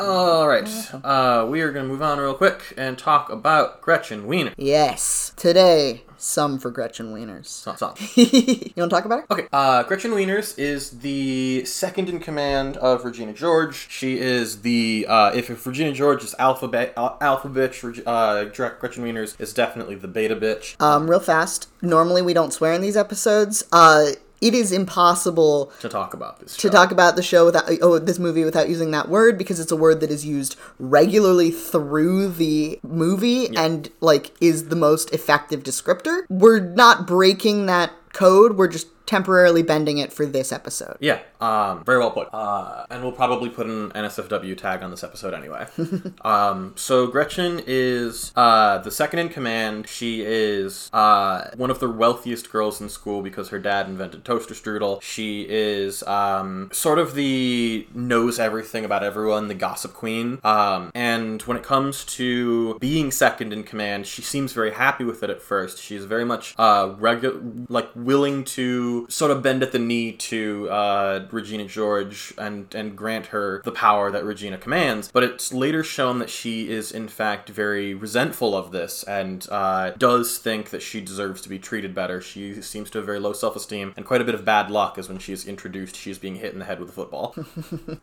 All 0.00 0.46
right. 0.46 0.68
Uh, 1.02 1.44
we 1.48 1.60
are 1.60 1.72
going 1.72 1.84
to 1.84 1.90
move 1.92 2.02
on 2.02 2.18
real 2.20 2.34
quick 2.34 2.72
and 2.76 2.96
talk 2.96 3.30
about 3.30 3.80
Gretchen 3.80 4.26
Wiener. 4.28 4.54
yes 4.56 5.32
today 5.36 6.02
some 6.18 6.58
for 6.58 6.70
Gretchen 6.70 7.12
Wieners. 7.14 7.46
So- 7.46 7.74
so- 7.76 7.94
you 8.16 8.72
want 8.76 8.90
to 8.90 8.96
talk 8.96 9.04
about 9.04 9.20
her? 9.20 9.26
Okay, 9.30 9.48
uh, 9.52 9.82
Gretchen 9.84 10.10
Wieners 10.12 10.58
is 10.58 10.90
the 11.00 11.64
second 11.64 12.08
in 12.08 12.20
command 12.20 12.76
of 12.78 13.04
Regina 13.04 13.32
George. 13.32 13.88
She 13.90 14.18
is 14.18 14.62
the 14.62 15.06
uh, 15.08 15.32
if, 15.34 15.50
if 15.50 15.66
Regina 15.66 15.92
George 15.92 16.24
is 16.24 16.34
alpha 16.38 16.68
ba- 16.68 16.98
uh, 16.98 17.16
alpha 17.20 17.48
bitch, 17.48 18.02
uh, 18.06 18.44
Gretchen 18.44 19.04
Wieners 19.04 19.40
is 19.40 19.52
definitely 19.52 19.94
the 19.94 20.08
beta 20.08 20.36
bitch. 20.36 20.80
um 20.80 21.08
real 21.08 21.20
fast. 21.20 21.68
Normally 21.82 22.22
we 22.22 22.34
don't 22.34 22.52
swear 22.52 22.72
in 22.72 22.80
these 22.82 22.96
episodes. 22.96 23.64
Uh 23.72 24.10
it 24.40 24.54
is 24.54 24.72
impossible 24.72 25.72
to 25.80 25.88
talk 25.88 26.14
about 26.14 26.40
this. 26.40 26.56
to 26.56 26.70
talk 26.70 26.90
about 26.90 27.16
the 27.16 27.22
show 27.22 27.46
without 27.46 27.64
oh 27.82 27.98
this 27.98 28.18
movie 28.18 28.44
without 28.44 28.68
using 28.68 28.90
that 28.92 29.08
word 29.08 29.38
because 29.38 29.60
it's 29.60 29.72
a 29.72 29.76
word 29.76 30.00
that 30.00 30.10
is 30.10 30.24
used 30.24 30.56
regularly 30.78 31.50
through 31.50 32.28
the 32.28 32.78
movie 32.82 33.54
and 33.56 33.90
like 34.00 34.32
is 34.40 34.68
the 34.68 34.76
most 34.76 35.12
effective 35.12 35.62
descriptor. 35.62 36.22
We're 36.28 36.60
not 36.60 37.06
breaking 37.06 37.66
that 37.66 37.92
code. 38.12 38.56
We're 38.56 38.68
just 38.68 38.88
temporarily 39.06 39.62
bending 39.62 39.98
it 39.98 40.12
for 40.12 40.26
this 40.26 40.52
episode. 40.52 40.96
Yeah, 41.00 41.20
um, 41.40 41.84
very 41.84 41.98
well 41.98 42.10
put. 42.10 42.28
Uh, 42.32 42.86
and 42.90 43.02
we'll 43.02 43.12
probably 43.12 43.48
put 43.48 43.66
an 43.66 43.90
NSFW 43.90 44.56
tag 44.56 44.82
on 44.82 44.90
this 44.90 45.02
episode 45.02 45.34
anyway. 45.34 45.66
um, 46.22 46.72
so 46.76 47.06
Gretchen 47.06 47.62
is 47.66 48.32
uh, 48.36 48.78
the 48.78 48.90
second 48.90 49.18
in 49.20 49.28
command. 49.28 49.88
She 49.88 50.22
is 50.22 50.90
uh, 50.92 51.50
one 51.56 51.70
of 51.70 51.80
the 51.80 51.88
wealthiest 51.88 52.50
girls 52.50 52.80
in 52.80 52.88
school 52.88 53.22
because 53.22 53.48
her 53.48 53.58
dad 53.58 53.88
invented 53.88 54.24
toaster 54.24 54.54
strudel. 54.54 55.02
She 55.02 55.46
is 55.48 56.02
um, 56.04 56.70
sort 56.72 56.98
of 56.98 57.14
the 57.14 57.86
knows 57.94 58.38
everything 58.38 58.84
about 58.84 59.02
everyone, 59.02 59.48
the 59.48 59.54
gossip 59.54 59.94
queen. 59.94 60.38
Um, 60.44 60.90
and 60.94 61.42
when 61.42 61.56
it 61.56 61.62
comes 61.62 62.04
to 62.04 62.78
being 62.78 63.10
second 63.10 63.52
in 63.52 63.64
command, 63.64 64.06
she 64.06 64.22
seems 64.22 64.52
very 64.52 64.72
happy 64.72 65.04
with 65.04 65.22
it 65.22 65.30
at 65.30 65.42
first. 65.42 65.82
She's 65.82 66.04
very 66.04 66.24
much 66.24 66.54
uh, 66.58 66.90
regu- 66.94 67.66
like 67.68 67.88
willing 67.94 68.44
to 68.44 68.58
to 68.58 69.06
sort 69.08 69.30
of 69.30 69.40
bend 69.40 69.62
at 69.62 69.70
the 69.70 69.78
knee 69.78 70.12
to 70.12 70.68
uh, 70.68 71.20
Regina 71.32 71.66
George 71.66 72.34
and 72.38 72.72
and 72.74 72.96
grant 72.96 73.26
her 73.26 73.62
the 73.64 73.72
power 73.72 74.10
that 74.10 74.24
Regina 74.24 74.58
commands. 74.58 75.10
But 75.12 75.24
it's 75.24 75.52
later 75.52 75.82
shown 75.82 76.18
that 76.18 76.30
she 76.30 76.70
is 76.70 76.92
in 76.92 77.08
fact 77.08 77.48
very 77.48 77.94
resentful 77.94 78.56
of 78.56 78.72
this 78.72 79.02
and 79.04 79.46
uh, 79.50 79.90
does 79.90 80.38
think 80.38 80.70
that 80.70 80.82
she 80.82 81.00
deserves 81.00 81.40
to 81.42 81.48
be 81.48 81.58
treated 81.58 81.94
better. 81.94 82.20
She 82.20 82.60
seems 82.62 82.90
to 82.90 82.98
have 82.98 83.06
very 83.06 83.20
low 83.20 83.32
self 83.32 83.56
esteem 83.56 83.94
and 83.96 84.06
quite 84.06 84.20
a 84.20 84.24
bit 84.24 84.34
of 84.34 84.44
bad 84.44 84.70
luck, 84.70 84.98
is 84.98 85.08
when 85.08 85.18
she 85.18 85.32
is 85.32 85.46
introduced, 85.46 85.96
she's 85.96 86.18
being 86.18 86.36
hit 86.36 86.52
in 86.52 86.58
the 86.58 86.64
head 86.64 86.80
with 86.80 86.90
a 86.90 86.92
football. 86.92 87.34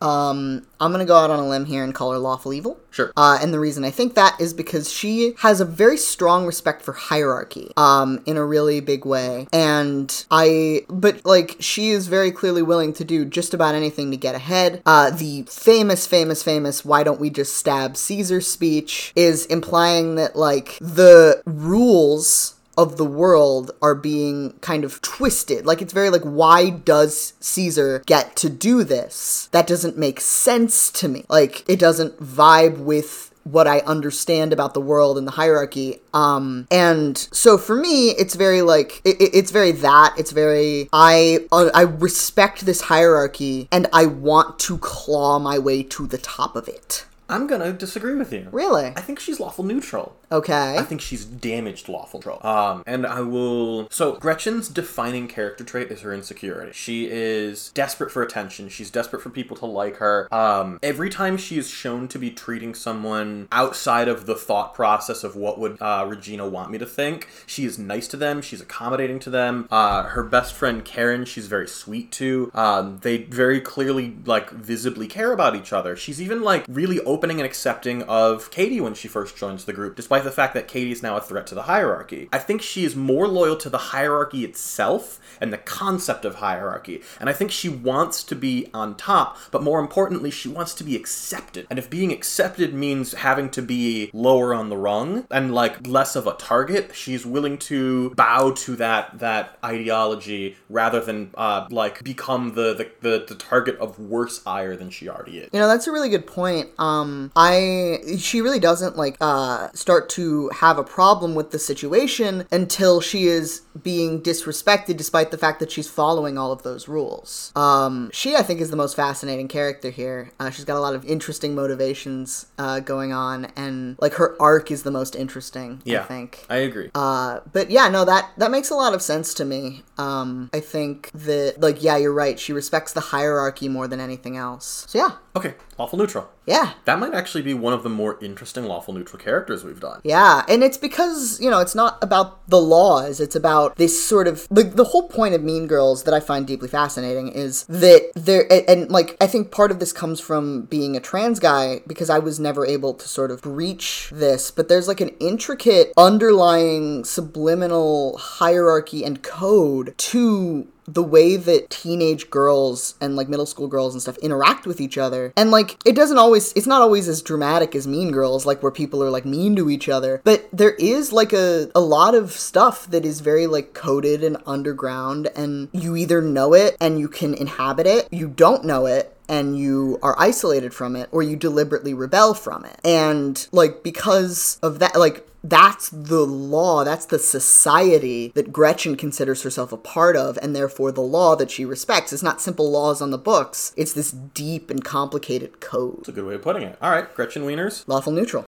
I'm 0.00 0.92
gonna 0.92 1.04
go 1.04 1.16
out 1.16 1.30
on 1.30 1.38
a 1.38 1.48
limb 1.48 1.64
here 1.64 1.84
and 1.84 1.94
call 1.94 2.12
her 2.12 2.18
lawful 2.18 2.52
evil. 2.52 2.78
sure. 2.90 3.12
Uh, 3.16 3.38
and 3.40 3.52
the 3.52 3.60
reason 3.60 3.84
I 3.84 3.90
think 3.90 4.14
that 4.14 4.40
is 4.40 4.54
because 4.54 4.92
she 4.92 5.34
has 5.38 5.60
a 5.60 5.64
very 5.64 5.96
strong 5.96 6.46
respect 6.46 6.82
for 6.82 6.92
hierarchy, 6.92 7.72
um, 7.76 8.22
in 8.26 8.36
a 8.36 8.44
really 8.44 8.80
big 8.80 9.04
way. 9.04 9.46
And 9.52 10.24
I, 10.30 10.82
but 10.88 11.24
like, 11.24 11.56
she 11.60 11.90
is 11.90 12.06
very 12.06 12.30
clearly 12.30 12.62
willing 12.62 12.92
to 12.94 13.04
do 13.04 13.15
just 13.24 13.54
about 13.54 13.74
anything 13.74 14.10
to 14.10 14.16
get 14.16 14.34
ahead. 14.34 14.82
Uh, 14.86 15.10
the 15.10 15.42
famous, 15.42 16.06
famous, 16.06 16.42
famous, 16.42 16.84
why 16.84 17.02
don't 17.02 17.20
we 17.20 17.30
just 17.30 17.56
stab 17.56 17.96
Caesar 17.96 18.40
speech 18.40 19.12
is 19.16 19.46
implying 19.46 20.16
that, 20.16 20.36
like, 20.36 20.78
the 20.80 21.42
rules 21.46 22.56
of 22.76 22.96
the 22.96 23.04
world 23.04 23.70
are 23.80 23.94
being 23.94 24.52
kind 24.60 24.84
of 24.84 25.00
twisted. 25.00 25.64
Like 25.64 25.80
it's 25.80 25.92
very 25.92 26.10
like 26.10 26.22
why 26.22 26.70
does 26.70 27.32
Caesar 27.40 28.02
get 28.06 28.36
to 28.36 28.50
do 28.50 28.84
this? 28.84 29.48
That 29.52 29.66
doesn't 29.66 29.96
make 29.96 30.20
sense 30.20 30.90
to 30.92 31.08
me. 31.08 31.24
Like 31.28 31.64
it 31.68 31.78
doesn't 31.78 32.20
vibe 32.20 32.78
with 32.78 33.30
what 33.46 33.66
I 33.66 33.78
understand 33.80 34.52
about 34.52 34.74
the 34.74 34.80
world 34.80 35.16
and 35.18 35.26
the 35.26 35.30
hierarchy. 35.32 36.00
Um, 36.12 36.66
and 36.70 37.16
so 37.16 37.56
for 37.56 37.76
me, 37.76 38.10
it's 38.10 38.34
very 38.34 38.62
like 38.62 39.00
it, 39.04 39.20
it- 39.20 39.34
it's 39.34 39.50
very 39.50 39.72
that 39.72 40.14
it's 40.18 40.32
very 40.32 40.88
I 40.92 41.40
uh, 41.52 41.70
I 41.74 41.82
respect 41.82 42.66
this 42.66 42.80
hierarchy 42.82 43.68
and 43.70 43.86
I 43.92 44.06
want 44.06 44.58
to 44.60 44.78
claw 44.78 45.38
my 45.38 45.58
way 45.58 45.82
to 45.84 46.06
the 46.06 46.18
top 46.18 46.56
of 46.56 46.66
it. 46.68 47.04
I'm 47.28 47.46
gonna 47.46 47.72
disagree 47.72 48.14
with 48.14 48.32
you. 48.32 48.48
Really? 48.52 48.92
I 48.96 49.00
think 49.00 49.18
she's 49.18 49.40
lawful 49.40 49.64
neutral. 49.64 50.16
Okay. 50.30 50.76
I 50.76 50.82
think 50.82 51.00
she's 51.00 51.24
damaged 51.24 51.88
lawful 51.88 52.20
neutral. 52.20 52.44
Um, 52.46 52.82
and 52.86 53.06
I 53.06 53.20
will. 53.20 53.88
So 53.90 54.14
Gretchen's 54.16 54.68
defining 54.68 55.28
character 55.28 55.64
trait 55.64 55.90
is 55.90 56.00
her 56.02 56.12
insecurity. 56.12 56.72
She 56.72 57.08
is 57.10 57.70
desperate 57.74 58.10
for 58.10 58.22
attention. 58.22 58.68
She's 58.68 58.90
desperate 58.90 59.22
for 59.22 59.30
people 59.30 59.56
to 59.58 59.66
like 59.66 59.96
her. 59.96 60.32
Um, 60.32 60.78
every 60.82 61.10
time 61.10 61.36
she 61.36 61.58
is 61.58 61.68
shown 61.68 62.08
to 62.08 62.18
be 62.18 62.30
treating 62.30 62.74
someone 62.74 63.48
outside 63.52 64.08
of 64.08 64.26
the 64.26 64.34
thought 64.34 64.74
process 64.74 65.24
of 65.24 65.36
what 65.36 65.58
would 65.58 65.80
uh, 65.80 66.06
Regina 66.08 66.48
want 66.48 66.70
me 66.70 66.78
to 66.78 66.86
think, 66.86 67.28
she 67.46 67.64
is 67.64 67.78
nice 67.78 68.08
to 68.08 68.16
them. 68.16 68.42
She's 68.42 68.60
accommodating 68.60 69.18
to 69.20 69.30
them. 69.30 69.68
Uh, 69.70 70.04
her 70.04 70.22
best 70.22 70.54
friend 70.54 70.84
Karen, 70.84 71.24
she's 71.24 71.46
very 71.46 71.68
sweet 71.68 72.12
to. 72.12 72.50
Um, 72.54 72.98
they 73.02 73.18
very 73.24 73.60
clearly 73.60 74.16
like 74.24 74.50
visibly 74.50 75.06
care 75.06 75.32
about 75.32 75.56
each 75.56 75.72
other. 75.72 75.96
She's 75.96 76.20
even 76.20 76.42
like 76.42 76.64
really 76.68 77.00
opening 77.16 77.40
and 77.40 77.46
accepting 77.46 78.02
of 78.02 78.50
Cady 78.50 78.78
when 78.78 78.92
she 78.92 79.08
first 79.08 79.38
joins 79.38 79.64
the 79.64 79.72
group, 79.72 79.96
despite 79.96 80.22
the 80.22 80.30
fact 80.30 80.52
that 80.52 80.68
Cady 80.68 80.92
is 80.92 81.02
now 81.02 81.16
a 81.16 81.20
threat 81.22 81.46
to 81.46 81.54
the 81.54 81.62
hierarchy. 81.62 82.28
I 82.30 82.38
think 82.38 82.60
she 82.60 82.84
is 82.84 82.94
more 82.94 83.26
loyal 83.26 83.56
to 83.56 83.70
the 83.70 83.78
hierarchy 83.78 84.44
itself 84.44 85.18
and 85.40 85.50
the 85.50 85.56
concept 85.56 86.26
of 86.26 86.34
hierarchy. 86.36 87.00
And 87.18 87.30
I 87.30 87.32
think 87.32 87.50
she 87.50 87.70
wants 87.70 88.22
to 88.24 88.36
be 88.36 88.68
on 88.74 88.96
top, 88.96 89.38
but 89.50 89.62
more 89.62 89.80
importantly, 89.80 90.30
she 90.30 90.50
wants 90.50 90.74
to 90.74 90.84
be 90.84 90.94
accepted. 90.94 91.66
And 91.70 91.78
if 91.78 91.88
being 91.88 92.12
accepted 92.12 92.74
means 92.74 93.14
having 93.14 93.48
to 93.50 93.62
be 93.62 94.10
lower 94.12 94.52
on 94.52 94.68
the 94.68 94.76
rung 94.76 95.26
and 95.30 95.54
like 95.54 95.86
less 95.86 96.16
of 96.16 96.26
a 96.26 96.34
target, 96.34 96.94
she's 96.94 97.24
willing 97.24 97.56
to 97.70 98.10
bow 98.10 98.50
to 98.50 98.76
that 98.76 99.20
that 99.20 99.56
ideology 99.64 100.56
rather 100.68 101.00
than 101.00 101.30
uh, 101.34 101.66
like 101.70 102.04
become 102.04 102.54
the, 102.54 102.74
the 102.74 102.90
the 103.00 103.24
the 103.26 103.34
target 103.34 103.78
of 103.78 103.98
worse 103.98 104.42
ire 104.46 104.76
than 104.76 104.90
she 104.90 105.08
already 105.08 105.38
is. 105.38 105.48
You 105.54 105.60
know, 105.60 105.68
that's 105.68 105.86
a 105.86 105.92
really 105.92 106.10
good 106.10 106.26
point. 106.26 106.68
Um, 107.06 107.32
I 107.36 107.98
she 108.18 108.40
really 108.40 108.58
doesn't 108.58 108.96
like 108.96 109.16
uh 109.20 109.68
start 109.72 110.08
to 110.10 110.48
have 110.50 110.78
a 110.78 110.84
problem 110.84 111.34
with 111.34 111.50
the 111.50 111.58
situation 111.58 112.46
until 112.50 113.00
she 113.00 113.26
is 113.26 113.62
being 113.82 114.22
disrespected, 114.22 114.96
despite 114.96 115.30
the 115.30 115.38
fact 115.38 115.60
that 115.60 115.70
she's 115.70 115.88
following 115.88 116.38
all 116.38 116.52
of 116.52 116.62
those 116.62 116.88
rules. 116.88 117.52
Um, 117.54 118.10
she 118.12 118.36
I 118.36 118.42
think 118.42 118.60
is 118.60 118.70
the 118.70 118.76
most 118.76 118.96
fascinating 118.96 119.48
character 119.48 119.90
here. 119.90 120.32
Uh, 120.40 120.50
she's 120.50 120.64
got 120.64 120.76
a 120.76 120.80
lot 120.80 120.94
of 120.94 121.04
interesting 121.04 121.54
motivations 121.54 122.46
uh, 122.58 122.80
going 122.80 123.12
on, 123.12 123.46
and 123.56 123.96
like 124.00 124.14
her 124.14 124.40
arc 124.40 124.70
is 124.70 124.82
the 124.82 124.90
most 124.90 125.14
interesting. 125.14 125.82
Yeah, 125.84 126.02
I 126.02 126.04
think. 126.04 126.46
I 126.48 126.56
agree. 126.56 126.90
Uh, 126.94 127.40
but 127.52 127.70
yeah, 127.70 127.88
no, 127.88 128.04
that 128.04 128.30
that 128.38 128.50
makes 128.50 128.70
a 128.70 128.74
lot 128.74 128.94
of 128.94 129.02
sense 129.02 129.34
to 129.34 129.44
me. 129.44 129.82
Um, 129.98 130.50
I 130.52 130.60
think 130.60 131.10
that 131.14 131.60
like 131.60 131.82
yeah, 131.82 131.96
you're 131.96 132.12
right. 132.12 132.38
She 132.38 132.52
respects 132.52 132.92
the 132.92 133.00
hierarchy 133.00 133.68
more 133.68 133.88
than 133.88 134.00
anything 134.00 134.36
else. 134.36 134.86
So 134.88 134.98
yeah, 134.98 135.16
okay, 135.34 135.54
lawful 135.78 135.98
neutral. 135.98 136.28
yeah, 136.46 136.72
That 136.84 136.98
might 136.98 137.14
actually 137.14 137.42
be 137.42 137.54
one 137.54 137.72
of 137.72 137.82
the 137.82 137.88
more 137.88 138.18
interesting 138.22 138.64
lawful 138.64 138.94
neutral 138.94 139.20
characters 139.22 139.64
we've 139.64 139.80
done. 139.80 140.00
yeah, 140.04 140.42
and 140.48 140.62
it's 140.62 140.78
because 140.78 141.40
you 141.40 141.50
know 141.50 141.60
it's 141.60 141.74
not 141.74 141.98
about 142.02 142.48
the 142.48 142.60
laws. 142.60 143.20
It's 143.20 143.36
about 143.36 143.76
this 143.76 143.94
sort 144.04 144.26
of 144.28 144.46
the 144.50 144.62
the 144.64 144.84
whole 144.84 145.08
point 145.08 145.34
of 145.34 145.42
Mean 145.42 145.66
Girls 145.66 146.04
that 146.04 146.14
I 146.14 146.20
find 146.20 146.46
deeply 146.46 146.68
fascinating 146.68 147.28
is 147.28 147.64
that 147.64 148.10
there 148.14 148.50
and, 148.50 148.64
and 148.68 148.90
like 148.90 149.16
I 149.20 149.26
think 149.26 149.50
part 149.50 149.70
of 149.70 149.78
this 149.80 149.92
comes 149.92 150.20
from 150.20 150.62
being 150.62 150.96
a 150.96 151.00
trans 151.00 151.38
guy 151.40 151.80
because 151.86 152.08
I 152.10 152.18
was 152.18 152.38
never 152.40 152.64
able 152.64 152.94
to 152.94 153.08
sort 153.08 153.30
of 153.30 153.42
breach 153.42 154.10
this, 154.12 154.50
but 154.50 154.68
there's 154.68 154.88
like 154.88 155.00
an 155.00 155.10
intricate 155.20 155.92
underlying 155.96 157.04
subliminal 157.04 158.16
hierarchy 158.18 159.04
and 159.04 159.22
code 159.22 159.94
to 159.98 160.68
the 160.86 161.02
way 161.02 161.36
that 161.36 161.70
teenage 161.70 162.30
girls 162.30 162.94
and 163.00 163.16
like 163.16 163.28
middle 163.28 163.46
school 163.46 163.68
girls 163.68 163.94
and 163.94 164.02
stuff 164.02 164.16
interact 164.18 164.66
with 164.66 164.80
each 164.80 164.98
other. 164.98 165.32
And 165.36 165.50
like 165.50 165.76
it 165.84 165.94
doesn't 165.94 166.18
always 166.18 166.52
it's 166.54 166.66
not 166.66 166.82
always 166.82 167.08
as 167.08 167.22
dramatic 167.22 167.74
as 167.74 167.86
Mean 167.86 168.10
Girls 168.10 168.46
like 168.46 168.62
where 168.62 168.72
people 168.72 169.02
are 169.02 169.10
like 169.10 169.24
mean 169.24 169.56
to 169.56 169.70
each 169.70 169.88
other, 169.88 170.20
but 170.24 170.48
there 170.52 170.72
is 170.72 171.12
like 171.12 171.32
a 171.32 171.70
a 171.74 171.80
lot 171.80 172.14
of 172.14 172.32
stuff 172.32 172.88
that 172.90 173.04
is 173.04 173.20
very 173.20 173.46
like 173.46 173.74
coded 173.74 174.22
and 174.22 174.36
underground 174.46 175.28
and 175.36 175.68
you 175.72 175.96
either 175.96 176.22
know 176.22 176.54
it 176.54 176.76
and 176.80 176.98
you 176.98 177.08
can 177.08 177.34
inhabit 177.34 177.86
it, 177.86 178.08
you 178.10 178.28
don't 178.28 178.64
know 178.64 178.86
it 178.86 179.16
and 179.28 179.58
you 179.58 179.98
are 180.02 180.14
isolated 180.18 180.72
from 180.72 180.96
it 180.96 181.08
or 181.12 181.22
you 181.22 181.36
deliberately 181.36 181.94
rebel 181.94 182.34
from 182.34 182.64
it. 182.64 182.80
And 182.84 183.46
like 183.52 183.82
because 183.82 184.58
of 184.62 184.78
that 184.78 184.96
like 184.98 185.26
that's 185.48 185.88
the 185.90 186.24
law, 186.24 186.84
that's 186.84 187.06
the 187.06 187.18
society 187.18 188.32
that 188.34 188.52
Gretchen 188.52 188.96
considers 188.96 189.42
herself 189.42 189.72
a 189.72 189.76
part 189.76 190.16
of, 190.16 190.38
and 190.42 190.54
therefore 190.54 190.92
the 190.92 191.00
law 191.00 191.34
that 191.36 191.50
she 191.50 191.64
respects. 191.64 192.12
It's 192.12 192.22
not 192.22 192.40
simple 192.40 192.70
laws 192.70 193.00
on 193.00 193.10
the 193.10 193.18
books, 193.18 193.72
it's 193.76 193.92
this 193.92 194.10
deep 194.10 194.70
and 194.70 194.84
complicated 194.84 195.60
code. 195.60 195.98
That's 195.98 196.08
a 196.08 196.12
good 196.12 196.26
way 196.26 196.34
of 196.34 196.42
putting 196.42 196.62
it. 196.62 196.78
All 196.80 196.90
right, 196.90 197.12
Gretchen 197.14 197.42
Wieners. 197.42 197.86
Lawful 197.86 198.12
neutral. 198.12 198.44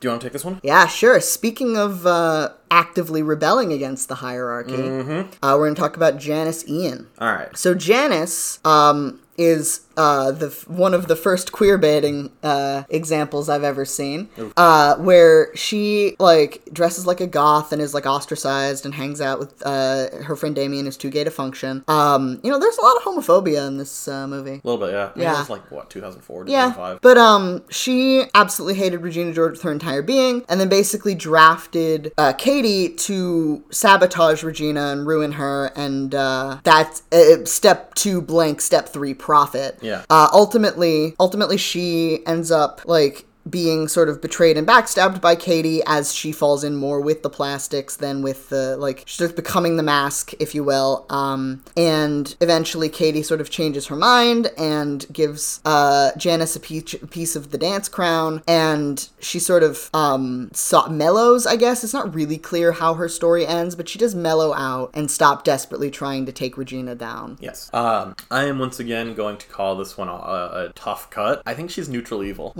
Do 0.00 0.08
you 0.08 0.10
want 0.10 0.22
to 0.22 0.26
take 0.26 0.32
this 0.32 0.44
one? 0.44 0.60
Yeah, 0.62 0.86
sure. 0.86 1.18
Speaking 1.20 1.78
of 1.78 2.06
uh, 2.06 2.50
actively 2.70 3.22
rebelling 3.22 3.72
against 3.72 4.08
the 4.08 4.16
hierarchy, 4.16 4.74
uh, 4.74 5.56
we're 5.56 5.66
going 5.66 5.74
to 5.74 5.80
talk 5.80 5.96
about 5.96 6.18
Janis 6.18 6.68
Ian. 6.68 7.08
All 7.18 7.32
right. 7.32 7.56
So 7.56 7.74
Janis 7.74 8.58
um, 8.66 9.20
is 9.36 9.80
uh, 9.96 10.32
the 10.32 10.48
one 10.66 10.92
of 10.94 11.06
the 11.06 11.14
first 11.16 11.52
queer 11.52 11.78
baiting 11.78 12.30
uh, 12.42 12.82
examples 12.88 13.48
I've 13.48 13.62
ever 13.62 13.84
seen, 13.84 14.28
uh, 14.56 14.96
where 14.96 15.54
she 15.54 16.16
like 16.18 16.62
dresses 16.72 17.06
like 17.06 17.20
a 17.20 17.26
goth 17.26 17.72
and 17.72 17.80
is 17.80 17.94
like 17.94 18.06
ostracized 18.06 18.84
and 18.84 18.94
hangs 18.94 19.20
out 19.20 19.38
with 19.38 19.62
uh, 19.64 20.08
her 20.24 20.34
friend 20.36 20.54
Damian 20.54 20.84
who's 20.86 20.96
too 20.96 21.10
gay 21.10 21.22
to 21.24 21.30
function. 21.30 21.84
Um, 21.86 22.40
you 22.42 22.50
know, 22.50 22.58
there's 22.58 22.76
a 22.76 22.80
lot 22.82 22.96
of 22.96 23.02
homophobia 23.02 23.66
in 23.68 23.76
this 23.78 24.08
uh, 24.08 24.26
movie. 24.26 24.60
A 24.64 24.68
little 24.68 24.78
bit, 24.84 24.92
yeah. 24.92 25.10
I 25.14 25.18
mean, 25.18 25.22
Yeah. 25.24 25.34
It 25.36 25.38
was 25.38 25.50
like, 25.50 25.70
what, 25.70 25.90
2004, 25.90 26.46
Yeah, 26.48 26.66
2005? 26.70 27.00
but 27.00 27.16
um, 27.18 27.62
she 27.70 28.24
absolutely 28.34 28.74
hated 28.74 28.98
Regina 28.98 29.32
George 29.32 29.52
with 29.52 29.62
her 29.62 29.72
entire 29.72 30.02
being, 30.02 30.44
and 30.48 30.60
then 30.60 30.68
basically 30.68 31.14
drafted 31.14 32.12
uh, 32.18 32.32
Cady 32.32 32.88
to 32.94 33.62
sabotage 33.70 34.42
Regina 34.42 34.88
and 34.88 35.06
ruin 35.06 35.32
her, 35.32 35.70
and 35.76 36.14
uh, 36.14 36.58
that's 36.64 37.02
uh, 37.12 37.44
step 37.44 37.94
two 37.94 38.20
blank, 38.20 38.60
step 38.60 38.88
three 38.88 39.14
profit. 39.24 39.78
Yeah. 39.80 40.04
Uh, 40.10 40.28
ultimately, 40.34 41.16
ultimately, 41.18 41.56
she 41.56 42.20
ends 42.26 42.50
up 42.50 42.82
like 42.84 43.24
being 43.48 43.88
sort 43.88 44.08
of 44.08 44.20
betrayed 44.20 44.56
and 44.56 44.66
backstabbed 44.66 45.20
by 45.20 45.36
Cady 45.36 45.82
as 45.86 46.14
she 46.14 46.32
falls 46.32 46.64
in 46.64 46.76
more 46.76 47.00
with 47.00 47.22
the 47.22 47.30
plastics 47.30 47.96
than 47.96 48.22
with 48.22 48.48
the 48.48 48.76
like 48.76 49.02
she's 49.06 49.18
just 49.18 49.36
becoming 49.36 49.76
the 49.76 49.82
mask, 49.82 50.32
if 50.40 50.54
you 50.54 50.64
will. 50.64 51.06
Um, 51.10 51.62
and 51.76 52.34
eventually 52.40 52.88
Cady 52.88 53.22
sort 53.22 53.40
of 53.40 53.50
changes 53.50 53.86
her 53.86 53.96
mind 53.96 54.50
and 54.56 55.06
gives 55.12 55.60
uh, 55.64 56.10
Janis 56.16 56.56
a 56.56 56.60
piece, 56.60 57.36
of 57.36 57.50
the 57.50 57.58
dance 57.58 57.88
crown, 57.88 58.42
and 58.46 59.08
she 59.20 59.38
sort 59.38 59.62
of 59.62 59.90
um, 59.94 60.50
so- 60.52 60.88
mellows. 60.88 61.46
I 61.46 61.56
guess 61.56 61.82
it's 61.84 61.92
not 61.92 62.14
really 62.14 62.38
clear 62.38 62.72
how 62.72 62.94
her 62.94 63.08
story 63.08 63.46
ends, 63.46 63.74
but 63.74 63.88
she 63.88 63.98
does 63.98 64.14
mellow 64.14 64.54
out 64.54 64.90
and 64.94 65.10
stop 65.10 65.44
desperately 65.44 65.90
trying 65.90 66.26
to 66.26 66.32
take 66.32 66.56
Regina 66.56 66.94
down. 66.94 67.38
Yes. 67.40 67.70
Um, 67.72 68.14
I 68.30 68.44
am 68.44 68.58
once 68.58 68.78
again 68.78 69.14
going 69.14 69.36
to 69.38 69.46
call 69.46 69.76
this 69.76 69.96
one 69.96 70.08
a, 70.08 70.12
a 70.12 70.72
tough 70.74 71.10
cut. 71.10 71.42
I 71.46 71.54
think 71.54 71.70
she's 71.70 71.88
neutral 71.88 72.22
evil. 72.22 72.52